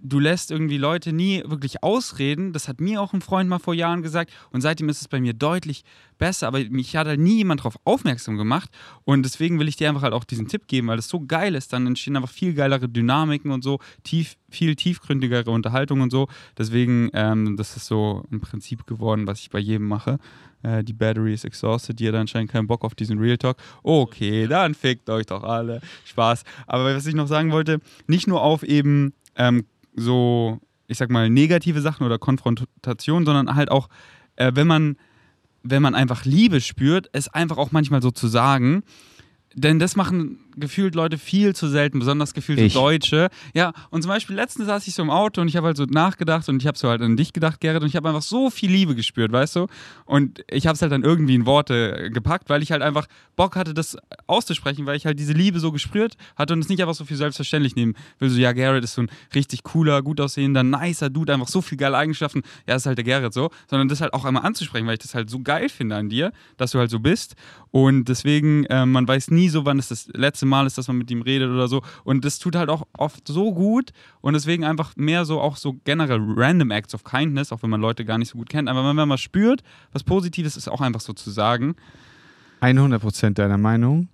[0.02, 2.52] du lässt irgendwie Leute nie wirklich ausreden.
[2.52, 5.20] Das hat mir auch ein Freund mal vor Jahren gesagt und seitdem ist es bei
[5.20, 5.84] mir deutlich
[6.18, 8.70] besser, aber mich hat halt nie jemand darauf aufmerksam gemacht
[9.04, 11.54] und deswegen will ich dir einfach halt auch diesen Tipp geben, weil das so geil
[11.54, 16.28] ist, dann entstehen einfach viel geilere Dynamiken und so, tief, viel tiefgründigere Unterhaltung und so.
[16.58, 20.18] Deswegen, ähm, das ist so ein Prinzip geworden, was ich bei jedem mache.
[20.62, 23.56] Äh, die Battery ist exhausted, die hat anscheinend keinen Bock auf diesen Real Talk.
[23.82, 25.80] Okay, dann fickt euch doch alle.
[26.04, 26.44] Spaß.
[26.66, 29.64] Aber was ich noch sagen wollte, nicht nur auf eben ähm,
[29.94, 33.88] so, ich sag mal, negative Sachen oder Konfrontation, sondern halt auch,
[34.36, 34.96] äh, wenn man,
[35.62, 38.82] wenn man einfach Liebe spürt, es einfach auch manchmal so zu sagen.
[39.54, 42.74] Denn das machen gefühlt Leute viel zu selten, besonders gefühlt ich.
[42.74, 43.28] Deutsche.
[43.54, 45.84] Ja, und zum Beispiel letztens saß ich so im Auto und ich habe halt so
[45.84, 48.50] nachgedacht und ich habe so halt an dich gedacht, Gerrit, und ich habe einfach so
[48.50, 49.66] viel Liebe gespürt, weißt du?
[50.04, 53.56] Und ich habe es halt dann irgendwie in Worte gepackt, weil ich halt einfach Bock
[53.56, 53.96] hatte, das
[54.26, 57.16] auszusprechen, weil ich halt diese Liebe so gespürt hatte und es nicht einfach so viel
[57.16, 58.30] selbstverständlich nehmen will.
[58.30, 61.78] So, ja, Gerrit ist so ein richtig cooler, gut aussehender, nicer Dude, einfach so viel
[61.78, 62.42] geile Eigenschaften.
[62.66, 65.14] Ja, ist halt der Gerrit so, sondern das halt auch einmal anzusprechen, weil ich das
[65.14, 67.36] halt so geil finde an dir, dass du halt so bist.
[67.70, 70.88] Und deswegen, äh, man weiß nie so, wann es das letzte erste Mal ist, dass
[70.88, 71.82] man mit ihm redet oder so.
[72.04, 75.76] Und das tut halt auch oft so gut und deswegen einfach mehr so auch so
[75.84, 78.68] generell random Acts of Kindness, auch wenn man Leute gar nicht so gut kennt.
[78.68, 79.62] Aber wenn man mal spürt,
[79.92, 81.76] was Positives ist, auch einfach so zu sagen.
[82.60, 84.08] 100% deiner Meinung.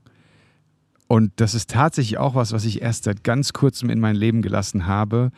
[1.07, 4.43] Und das ist tatsächlich auch was, was ich erst seit ganz kurzem in mein Leben
[4.43, 5.31] gelassen habe.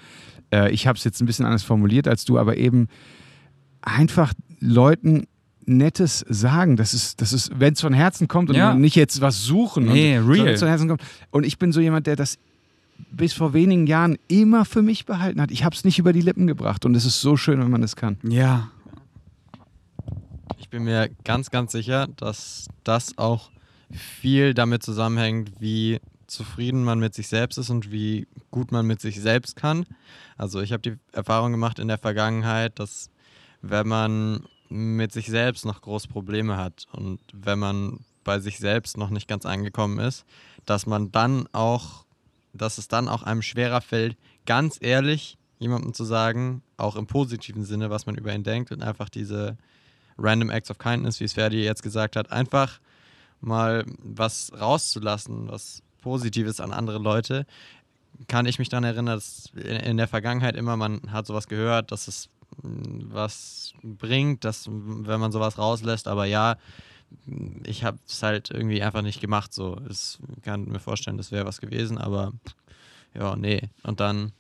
[0.53, 2.89] Äh, ich habe es jetzt ein bisschen anders formuliert als du, aber eben
[3.83, 5.27] einfach Leuten
[5.77, 6.77] Nettes sagen.
[6.77, 8.75] Das ist, das ist wenn es von Herzen kommt und Ja.
[8.75, 9.85] nicht jetzt was suchen.
[9.87, 10.57] Nee, und, real.
[10.57, 11.03] von Herzen kommt.
[11.31, 12.39] Und ich bin so jemand, der das
[13.13, 15.51] bis vor wenigen Jahren immer für mich behalten hat.
[15.51, 17.81] Ich habe es nicht über die Lippen gebracht und es ist so schön, wenn man
[17.81, 18.19] das kann.
[18.23, 18.71] Ja.
[20.59, 23.51] Ich bin mir ganz, ganz sicher, dass das auch
[23.93, 29.01] viel damit zusammenhängt, wie zufrieden man mit sich selbst ist und wie gut man mit
[29.01, 29.85] sich selbst kann.
[30.37, 33.11] Also ich habe die Erfahrung gemacht in der Vergangenheit, dass
[33.63, 38.97] wenn man mit sich selbst noch große Probleme hat und wenn man bei sich selbst
[38.97, 40.25] noch nicht ganz angekommen ist,
[40.65, 42.05] dass man dann auch,
[42.53, 44.17] dass es dann auch einem schwerer fällt,
[44.47, 48.83] ganz ehrlich jemandem zu sagen, auch im positiven Sinne, was man über ihn denkt und
[48.83, 49.59] einfach diese
[50.17, 52.81] Random Acts of Kindness, wie es Ferdi jetzt gesagt hat, einfach
[53.41, 57.47] mal was rauszulassen, was Positives an andere Leute,
[58.29, 62.09] kann ich mich daran erinnern, dass in, der Vergangenheit immer man hat sowas gehört, dass
[62.09, 62.29] es
[62.63, 66.57] was bringt, dass wenn man sowas rauslässt, aber ja,
[67.65, 69.53] ich habe es halt irgendwie einfach nicht gemacht.
[69.53, 72.33] So, ich kann mir vorstellen, das wäre was gewesen, aber
[73.15, 73.63] ja, nee.
[73.83, 74.33] Und dann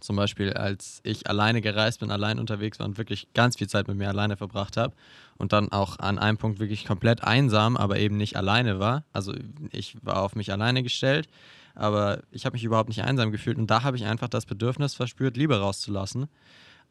[0.00, 3.88] zum Beispiel, als ich alleine gereist bin, allein unterwegs war und wirklich ganz viel Zeit
[3.88, 4.94] mit mir alleine verbracht habe
[5.38, 9.04] und dann auch an einem Punkt wirklich komplett einsam, aber eben nicht alleine war.
[9.12, 9.34] Also
[9.70, 11.28] ich war auf mich alleine gestellt,
[11.74, 14.94] aber ich habe mich überhaupt nicht einsam gefühlt und da habe ich einfach das Bedürfnis
[14.94, 16.28] verspürt, Liebe rauszulassen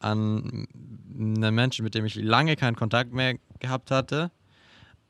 [0.02, 0.68] an
[1.18, 4.32] einen Menschen, mit dem ich lange keinen Kontakt mehr gehabt hatte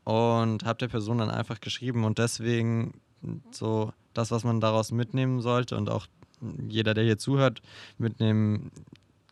[0.03, 2.93] und habe der Person dann einfach geschrieben und deswegen
[3.51, 6.07] so das, was man daraus mitnehmen sollte und auch
[6.67, 7.61] jeder, der hier zuhört,
[7.97, 8.71] mitnehmen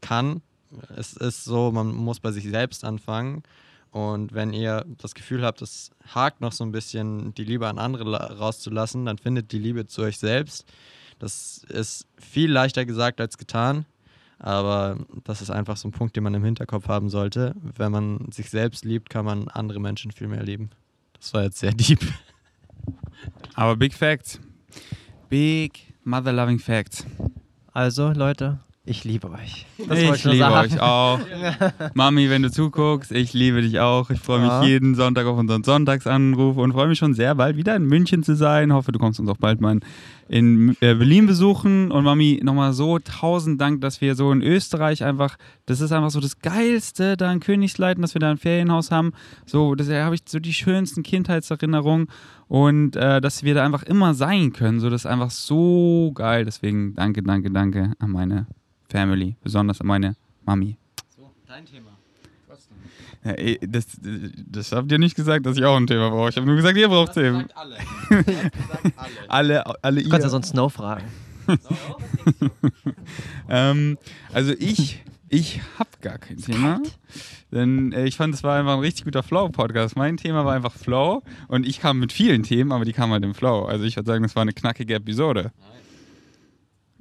[0.02, 0.42] kann.
[0.96, 3.44] Es ist so, man muss bei sich selbst anfangen.
[3.92, 7.80] Und wenn ihr das Gefühl habt, es hakt noch so ein bisschen, die Liebe an
[7.80, 10.72] andere la- rauszulassen, dann findet die Liebe zu euch selbst.
[11.18, 13.86] Das ist viel leichter gesagt als getan.
[14.40, 17.56] Aber das ist einfach so ein Punkt, den man im Hinterkopf haben sollte.
[17.62, 20.70] Wenn man sich selbst liebt, kann man andere Menschen viel mehr lieben.
[21.14, 22.00] Das war jetzt sehr deep.
[23.54, 24.40] Aber Big Facts.
[25.28, 27.06] Big Mother Loving Facts.
[27.74, 28.60] Also, Leute,
[28.90, 29.68] ich liebe euch.
[29.88, 30.74] Das ich nur liebe sagen.
[30.74, 31.20] euch auch.
[31.94, 34.10] Mami, wenn du zuguckst, ich liebe dich auch.
[34.10, 34.64] Ich freue mich Ja.
[34.64, 38.36] jeden Sonntag auf unseren Sonntagsanruf und freue mich schon sehr bald wieder in München zu
[38.36, 38.74] sein.
[38.74, 39.80] Hoffe, du kommst uns auch bald mal
[40.28, 41.92] in äh, Berlin besuchen.
[41.92, 45.38] Und Mami, nochmal so tausend Dank, dass wir so in Österreich einfach,
[45.68, 49.12] das ist einfach so das Geilste da in Königsleiten, dass wir da ein Ferienhaus haben.
[49.46, 52.08] So, da habe ich so die schönsten Kindheitserinnerungen
[52.48, 54.80] und äh, dass wir da einfach immer sein können.
[54.80, 56.46] So, das ist einfach so geil.
[56.46, 58.48] Deswegen danke, danke, danke an meine
[58.90, 60.16] Family, besonders meine
[60.46, 60.78] Mami.
[61.16, 61.92] So, dein Thema.
[63.24, 66.30] Ja, ey, das, das habt ihr nicht gesagt, dass ich auch ein Thema brauche.
[66.30, 67.48] Ich habe nur gesagt, ihr braucht Themen.
[67.54, 67.78] alle.
[69.28, 71.06] Alle, alle Du kannst ja sonst Snow fragen.
[73.50, 73.98] Ähm,
[74.32, 76.82] also ich, ich habe gar kein Thema.
[77.52, 79.96] Denn äh, ich fand, es war einfach ein richtig guter Flow-Podcast.
[79.96, 83.24] Mein Thema war einfach Flow und ich kam mit vielen Themen, aber die kamen halt
[83.24, 83.66] im Flow.
[83.66, 85.52] Also ich würde sagen, das war eine knackige Episode.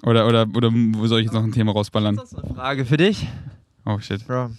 [0.02, 2.16] Oder, oder, oder wo soll ich jetzt noch ein Thema rausballern?
[2.16, 3.26] Sonst eine Frage für dich.
[3.84, 4.26] Oh shit.
[4.26, 4.50] Bro.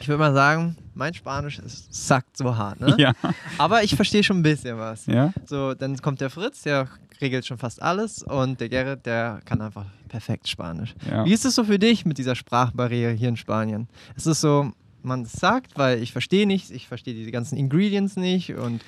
[0.00, 2.94] Ich würde mal sagen, mein Spanisch ist sackt so hart, ne?
[2.98, 3.12] Ja.
[3.58, 5.06] Aber ich verstehe schon ein bisschen was.
[5.06, 5.32] Ja?
[5.46, 6.88] So, dann kommt der Fritz, der
[7.20, 10.94] regelt schon fast alles und der Gerrit, der kann einfach perfekt Spanisch.
[11.10, 11.24] Ja.
[11.26, 13.88] Wie ist es so für dich mit dieser Sprachbarriere hier in Spanien?
[14.16, 18.54] Es ist so, man sagt, weil ich verstehe nichts, ich verstehe die ganzen Ingredients nicht
[18.54, 18.82] und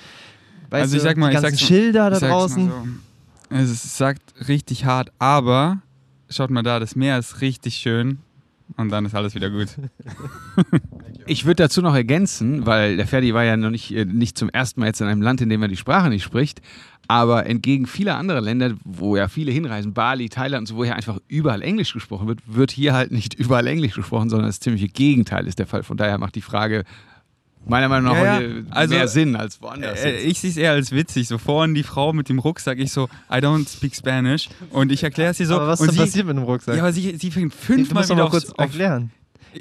[0.71, 2.31] weißt Also ich du, sag mal, die ich ganzen sag's mal- Schilder da Ich sag's
[2.31, 2.69] mal draußen.
[2.69, 2.87] so.
[3.55, 5.81] Es sagt richtig hart, aber
[6.27, 8.17] schaut mal da, das Meer ist richtig schön
[8.77, 9.67] und dann ist alles wieder gut.
[11.25, 14.49] Ich würde dazu noch ergänzen, weil der Ferdi war ja noch nicht, äh, nicht zum
[14.49, 16.61] ersten Mal jetzt in einem Land, in dem er die Sprache nicht spricht.
[17.07, 20.95] Aber entgegen vieler anderer Länder, wo ja viele hinreisen, Bali, Thailand und so, wo ja
[20.95, 24.89] einfach überall Englisch gesprochen wird, wird hier halt nicht überall Englisch gesprochen, sondern das ziemliche
[24.89, 25.83] Gegenteil ist der Fall.
[25.83, 26.83] Von daher macht die Frage
[27.65, 28.49] meiner Meinung nach Ja, ja.
[28.71, 30.03] Also, mehr Sinn als woanders.
[30.03, 31.27] Äh, ich sehe es eher als witzig.
[31.27, 34.49] So vorhin die Frau mit dem Rucksack, ich so, I don't speak Spanish.
[34.71, 35.55] Und ich erkläre es ihr so.
[35.55, 36.75] Aber was und ist sie, passiert mit dem Rucksack?
[36.75, 39.11] Ja, aber sie, sie fängt fünfmal wieder mal kurz aufs, auf, erklären.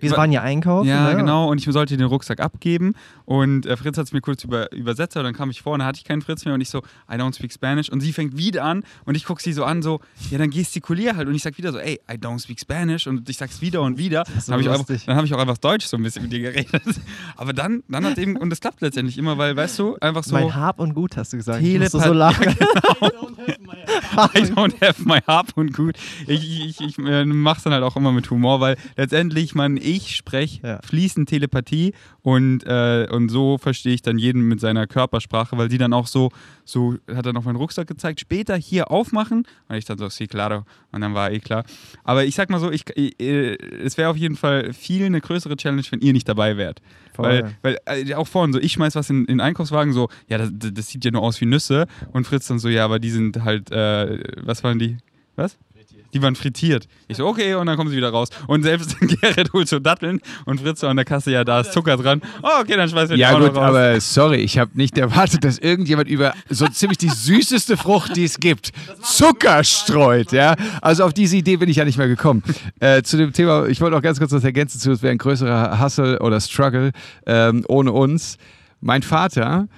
[0.00, 0.88] Wir waren ja einkaufen.
[0.88, 1.16] Ja, ne?
[1.16, 1.50] genau.
[1.50, 2.94] Und ich sollte den Rucksack abgeben.
[3.24, 5.16] Und äh, Fritz hat es mir kurz über, übersetzt.
[5.16, 6.54] Und dann kam ich vor und dann hatte ich keinen Fritz mehr.
[6.54, 6.78] Und ich so,
[7.10, 7.88] I don't speak Spanish.
[7.90, 8.84] Und sie fängt wieder an.
[9.04, 11.28] Und ich gucke sie so an, so, ja, dann gestikulier halt.
[11.28, 13.06] Und ich sag wieder so, ey, I don't speak Spanish.
[13.06, 14.24] Und ich sag's wieder und wieder.
[14.26, 16.32] so Dann habe ich, einfach- dann hab ich auch einfach Deutsch so ein bisschen mit
[16.32, 16.82] dir geredet.
[17.36, 20.34] Aber dann, dann hat eben, und das klappt letztendlich immer, weil, weißt du, einfach so.
[20.34, 21.62] Mein Hab und Gut hast du gesagt.
[21.62, 22.54] Ich Telepath- so lachen.
[24.12, 25.96] I don't have my Hab und gut.
[26.26, 30.14] Ich, ich, ich äh, mach's dann halt auch immer mit Humor, weil letztendlich, man, ich
[30.16, 30.80] spreche Ja.
[30.82, 35.78] fließend Telepathie und, äh, und so verstehe ich dann jeden mit seiner Körpersprache, weil die
[35.78, 36.30] dann auch so,
[36.64, 40.26] so hat er noch meinen Rucksack gezeigt, später hier aufmachen und ich dann so, sí,
[40.26, 40.64] claro.
[40.92, 41.64] Und dann war eh klar.
[42.04, 45.56] Aber ich sag mal so, ich, äh, es wäre auf jeden Fall viel eine größere
[45.56, 46.80] Challenge, wenn ihr nicht dabei wärt.
[47.14, 47.44] Voll.
[47.62, 50.38] Weil, weil äh, auch vorhin so, ich schmeiß was in in den Einkaufswagen, so, ja,
[50.38, 51.86] das, das sieht ja nur aus wie Nüsse.
[52.12, 54.96] Und Fritz dann so, ja, aber die sind halt, äh, was waren die?
[55.36, 55.58] Was?
[56.14, 56.86] Die waren frittiert.
[57.08, 58.28] Ich so, okay, und dann kommen sie wieder raus.
[58.46, 61.72] Und selbst Gerrit holt so Datteln und Fritz so an der Kasse, ja, da ist
[61.72, 62.20] Zucker dran.
[62.42, 63.56] Oh, okay, dann schmeißen wir die Ja gut, raus.
[63.56, 68.24] aber sorry, ich habe nicht erwartet, dass irgendjemand über so ziemlich die süßeste Frucht, die
[68.24, 70.32] es gibt, Zucker streut.
[70.32, 72.42] Ja, also auf diese Idee bin ich ja nicht mehr gekommen.
[72.80, 75.18] Äh, zu dem Thema, ich wollte auch ganz kurz was ergänzen zu, es wäre ein
[75.18, 76.92] größerer Hustle oder Struggle
[77.26, 78.36] ähm, ohne uns.
[78.80, 79.68] Mein Vater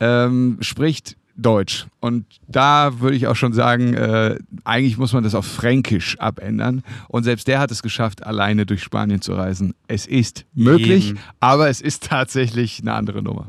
[0.00, 1.86] ähm, spricht Deutsch.
[2.00, 6.82] Und da würde ich auch schon sagen, äh, eigentlich muss man das auf Fränkisch abändern.
[7.06, 9.74] Und selbst der hat es geschafft, alleine durch Spanien zu reisen.
[9.86, 11.18] Es ist möglich, Eben.
[11.38, 13.46] aber es ist tatsächlich eine andere Nummer.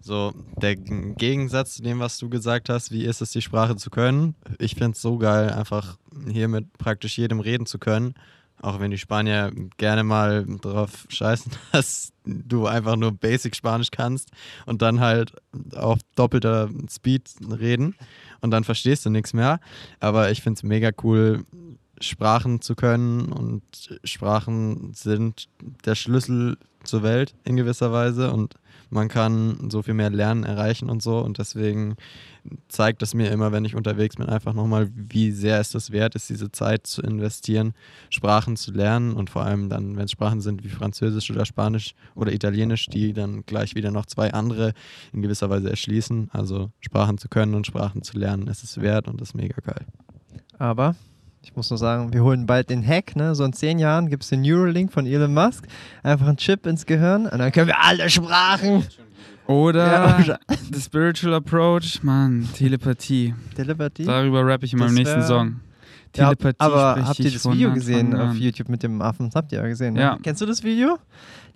[0.00, 0.32] So,
[0.62, 4.34] der Gegensatz zu dem, was du gesagt hast, wie ist es, die Sprache zu können?
[4.58, 5.98] Ich finde es so geil, einfach
[6.30, 8.14] hier mit praktisch jedem reden zu können.
[8.62, 14.30] Auch wenn die Spanier gerne mal drauf scheißen, dass du einfach nur Basic Spanisch kannst
[14.64, 15.32] und dann halt
[15.74, 17.94] auf doppelter Speed reden
[18.40, 19.60] und dann verstehst du nichts mehr.
[20.00, 21.44] Aber ich finde es mega cool,
[22.00, 23.62] Sprachen zu können und
[24.04, 25.48] Sprachen sind
[25.84, 28.54] der Schlüssel zur Welt in gewisser Weise und
[28.90, 31.96] man kann so viel mehr lernen, erreichen und so und deswegen
[32.68, 36.14] zeigt es mir immer, wenn ich unterwegs bin, einfach nochmal, wie sehr es das wert
[36.14, 37.74] ist, diese Zeit zu investieren,
[38.10, 41.94] Sprachen zu lernen und vor allem dann, wenn es Sprachen sind wie Französisch oder Spanisch
[42.14, 44.72] oder Italienisch, die dann gleich wieder noch zwei andere
[45.12, 46.30] in gewisser Weise erschließen.
[46.32, 49.86] Also Sprachen zu können und Sprachen zu lernen, ist es wert und ist mega geil.
[50.58, 50.94] Aber
[51.46, 53.36] ich muss nur sagen, wir holen bald den Hack, ne?
[53.36, 55.64] So in zehn Jahren gibt es den Neuralink von Elon Musk.
[56.02, 58.84] Einfach ein Chip ins Gehirn und dann können wir alle Sprachen.
[59.46, 59.86] Oder
[60.26, 60.38] Ja.
[60.72, 63.32] The Spiritual Approach, Mann, Telepathie.
[63.54, 64.04] Telepathie.
[64.04, 65.60] Darüber rappe ich in meinem Das nächsten Song.
[66.16, 68.36] Ja, Telepathie aber spreche habt ihr das Video gesehen auf an.
[68.38, 69.26] YouTube mit dem Affen?
[69.26, 70.00] Das habt ihr ja gesehen, ne?
[70.00, 70.18] Ja.
[70.20, 70.98] Kennst du das Video?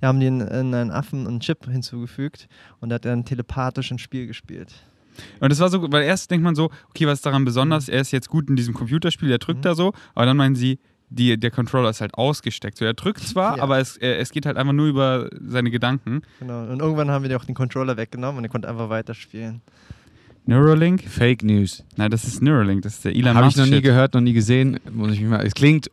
[0.01, 2.47] Da haben die in, in einen Affen einen Chip hinzugefügt
[2.79, 4.73] und da hat er dann telepathisch ein Spiel gespielt.
[5.41, 7.89] Und das war so, weil erst denkt man so, okay, was ist daran besonders?
[7.89, 9.63] Er ist jetzt gut in diesem Computerspiel, er drückt Mhm.
[9.65, 10.79] da so, aber dann meinen sie,
[11.13, 12.79] die, der Controller ist halt ausgesteckt.
[12.79, 13.63] So, er drückt zwar, Ja.
[13.65, 16.23] aber es, es geht halt einfach nur über seine Gedanken.
[16.39, 16.63] Genau.
[16.71, 19.61] Und irgendwann haben wir dir auch den Controller weggenommen und er konnte einfach weiterspielen.
[20.47, 21.03] Neuralink?
[21.05, 21.85] Fake News.
[21.97, 23.59] Nein, das ist Neuralink, das ist der Elon Habe Musk.
[23.59, 24.79] ich noch nie gehört, noch nie gesehen.
[24.91, 25.45] Muss ich mich mal.
[25.45, 25.91] Es klingt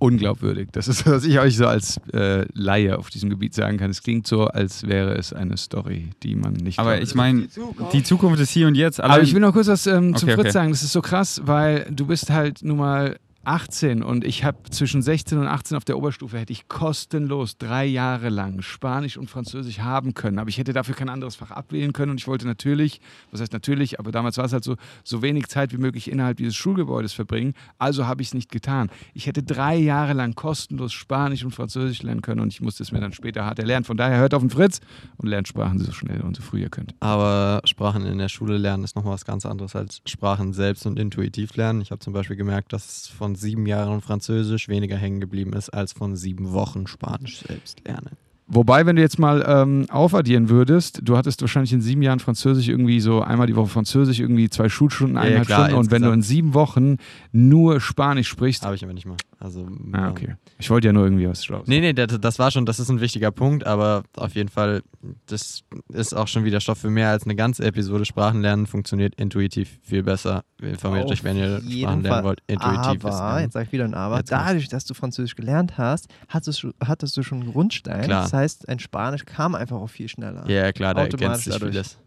[0.00, 0.68] unglaubwürdig.
[0.72, 3.90] Das ist, was ich euch so als äh, Laie auf diesem Gebiet sagen kann.
[3.90, 6.78] Es klingt so, als wäre es eine Story, die man nicht.
[6.78, 7.08] Aber glaubt.
[7.08, 7.48] ich meine,
[7.92, 9.00] die Zukunft ist hier und jetzt.
[9.00, 10.50] Aber ich will noch kurz was ähm, zum Okay, Fritz okay.
[10.52, 10.70] sagen.
[10.70, 15.00] Das ist so krass, weil du bist halt nun mal 18 und ich habe zwischen
[15.00, 19.78] 16 und 18 auf der Oberstufe hätte ich kostenlos drei Jahre lang Spanisch und Französisch
[19.78, 20.38] haben können.
[20.38, 23.54] Aber ich hätte dafür kein anderes Fach abwählen können und ich wollte natürlich, was heißt
[23.54, 27.14] natürlich, aber damals war es halt so, so wenig Zeit wie möglich innerhalb dieses Schulgebäudes
[27.14, 27.54] verbringen.
[27.78, 28.90] Also habe ich es nicht getan.
[29.14, 32.92] Ich hätte drei Jahre lang kostenlos Spanisch und Französisch lernen können und ich musste es
[32.92, 33.84] mir dann später hart erlernen.
[33.84, 34.80] Von daher hört auf den Fritz
[35.16, 36.94] und lernt Sprachen so schnell und so früh ihr könnt.
[37.00, 40.98] Aber Sprachen in der Schule lernen ist nochmal was ganz anderes als Sprachen selbst und
[40.98, 41.80] intuitiv lernen.
[41.80, 45.92] Ich habe zum Beispiel gemerkt, dass von sieben Jahren Französisch weniger hängen geblieben ist als
[45.92, 48.16] von sieben Wochen Spanisch selbst lernen.
[48.52, 52.68] Wobei, wenn du jetzt mal ähm, aufaddieren würdest, du hattest wahrscheinlich in sieben Jahren Französisch
[52.68, 55.78] irgendwie so einmal die Woche Französisch, irgendwie zwei Schulstunden, Ja, ja, eineinhalb klar, Stunden.
[55.78, 56.96] Und wenn du in sieben Wochen
[57.30, 58.64] nur Spanisch sprichst.
[58.64, 59.16] Habe ich aber nicht mal.
[59.42, 60.36] Also, Ah, okay.
[60.58, 61.66] Ich wollte ja nur irgendwie was Schlaues.
[61.66, 64.82] Nee, nee, das, das war schon, das ist ein wichtiger Punkt, aber auf jeden Fall,
[65.26, 68.04] das ist auch schon wieder Stoff für mehr als eine ganze Episode.
[68.04, 70.44] Sprachen lernen funktioniert intuitiv viel besser.
[70.60, 72.42] Informiert Auf euch, wenn ihr Sprachen lernen wollt.
[72.48, 75.36] Intuitiv ist aber, ähm, jetzt sag ich wieder ein Aber, Jetzt dadurch, dass du Französisch
[75.36, 78.02] gelernt hast, hattest du, hattest du schon einen Grundstein.
[78.02, 78.24] Klar.
[78.24, 80.44] Das heißt, ein Spanisch kam einfach auch viel schneller.
[80.50, 81.98] Ja, klar, da Automatisch ergänzt sich vieles.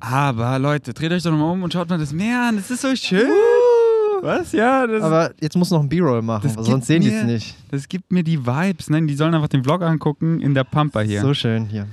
[0.00, 2.56] Aber Leute, dreht euch doch nochmal um und schaut mal das Meer an.
[2.56, 3.30] Das ist so schön.
[4.26, 4.50] Was?
[4.50, 7.54] Ja, das, Aber jetzt musst du noch einen B-Roll machen, sonst sehen die es nicht.
[7.70, 8.90] das gibt mir die Vibes.
[8.90, 11.20] Nein, die sollen einfach den Vlog angucken in der Pampa hier.
[11.20, 11.86] So schön hier.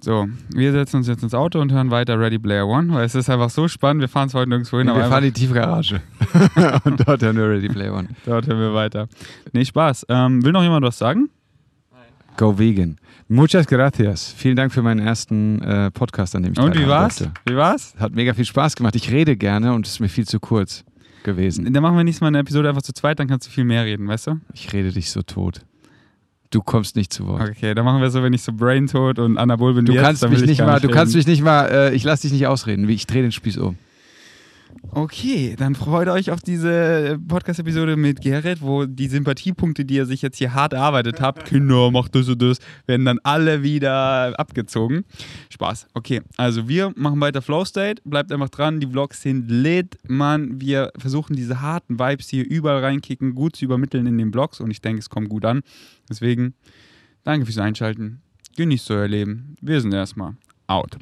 [0.00, 3.14] So, wir setzen uns jetzt ins Auto und hören weiter Ready Player One, weil es
[3.14, 4.00] ist einfach so spannend.
[4.00, 6.00] Wir fahren zwar heute nirgendwo hin, Nee, aber wir fahren in die Tiefgarage.
[6.84, 8.08] und dort hören wir Ready Play One.
[8.26, 9.08] dort hören wir weiter.
[9.52, 10.06] Nee, Spaß.
[10.08, 11.30] Ähm, will noch jemand was sagen?
[12.36, 12.96] Go vegan.
[13.28, 14.34] Muchas gracias.
[14.36, 17.24] Vielen Dank für meinen ersten äh, Podcast, an dem ich Und wie war's?
[17.46, 17.94] Wie war's?
[17.96, 18.96] Hat mega viel Spaß gemacht.
[18.96, 20.84] Ich rede gerne und es ist mir viel zu kurz
[21.24, 21.72] gewesen.
[21.72, 23.84] Dann machen wir nächstes Mal eine Episode einfach zu zweit, dann kannst du viel mehr
[23.84, 24.40] reden, weißt du?
[24.52, 25.62] Ich rede dich so tot.
[26.50, 27.48] Du kommst nicht zu Wort.
[27.50, 30.28] Okay, dann machen wir so, wenn ich so braintot und Anabol bin Du jetzt, kannst
[30.28, 32.88] mich nicht mal, du kannst mich nicht mal, äh, ich lass dich nicht ausreden.
[32.88, 33.76] Ich drehe den Spieß um.
[34.90, 40.22] Okay, dann freut euch auf diese Podcast-Episode mit Gerrit, wo die Sympathiepunkte, die ihr sich
[40.22, 45.04] jetzt hier hart erarbeitet habt, Kinder, macht das und das, werden dann alle wieder abgezogen.
[45.50, 45.88] Spaß.
[45.94, 50.60] Okay, also wir machen weiter Flow State, bleibt einfach dran, die Vlogs sind lit, Mann.
[50.60, 54.70] Wir versuchen diese harten Vibes hier überall reinkicken, gut zu übermitteln in den Vlogs und
[54.70, 55.62] ich denke, es kommt gut an.
[56.08, 56.54] Deswegen,
[57.24, 58.20] danke fürs Einschalten.
[58.56, 59.56] Genießt euer Leben.
[59.60, 60.34] Wir sind erstmal
[60.68, 60.98] out.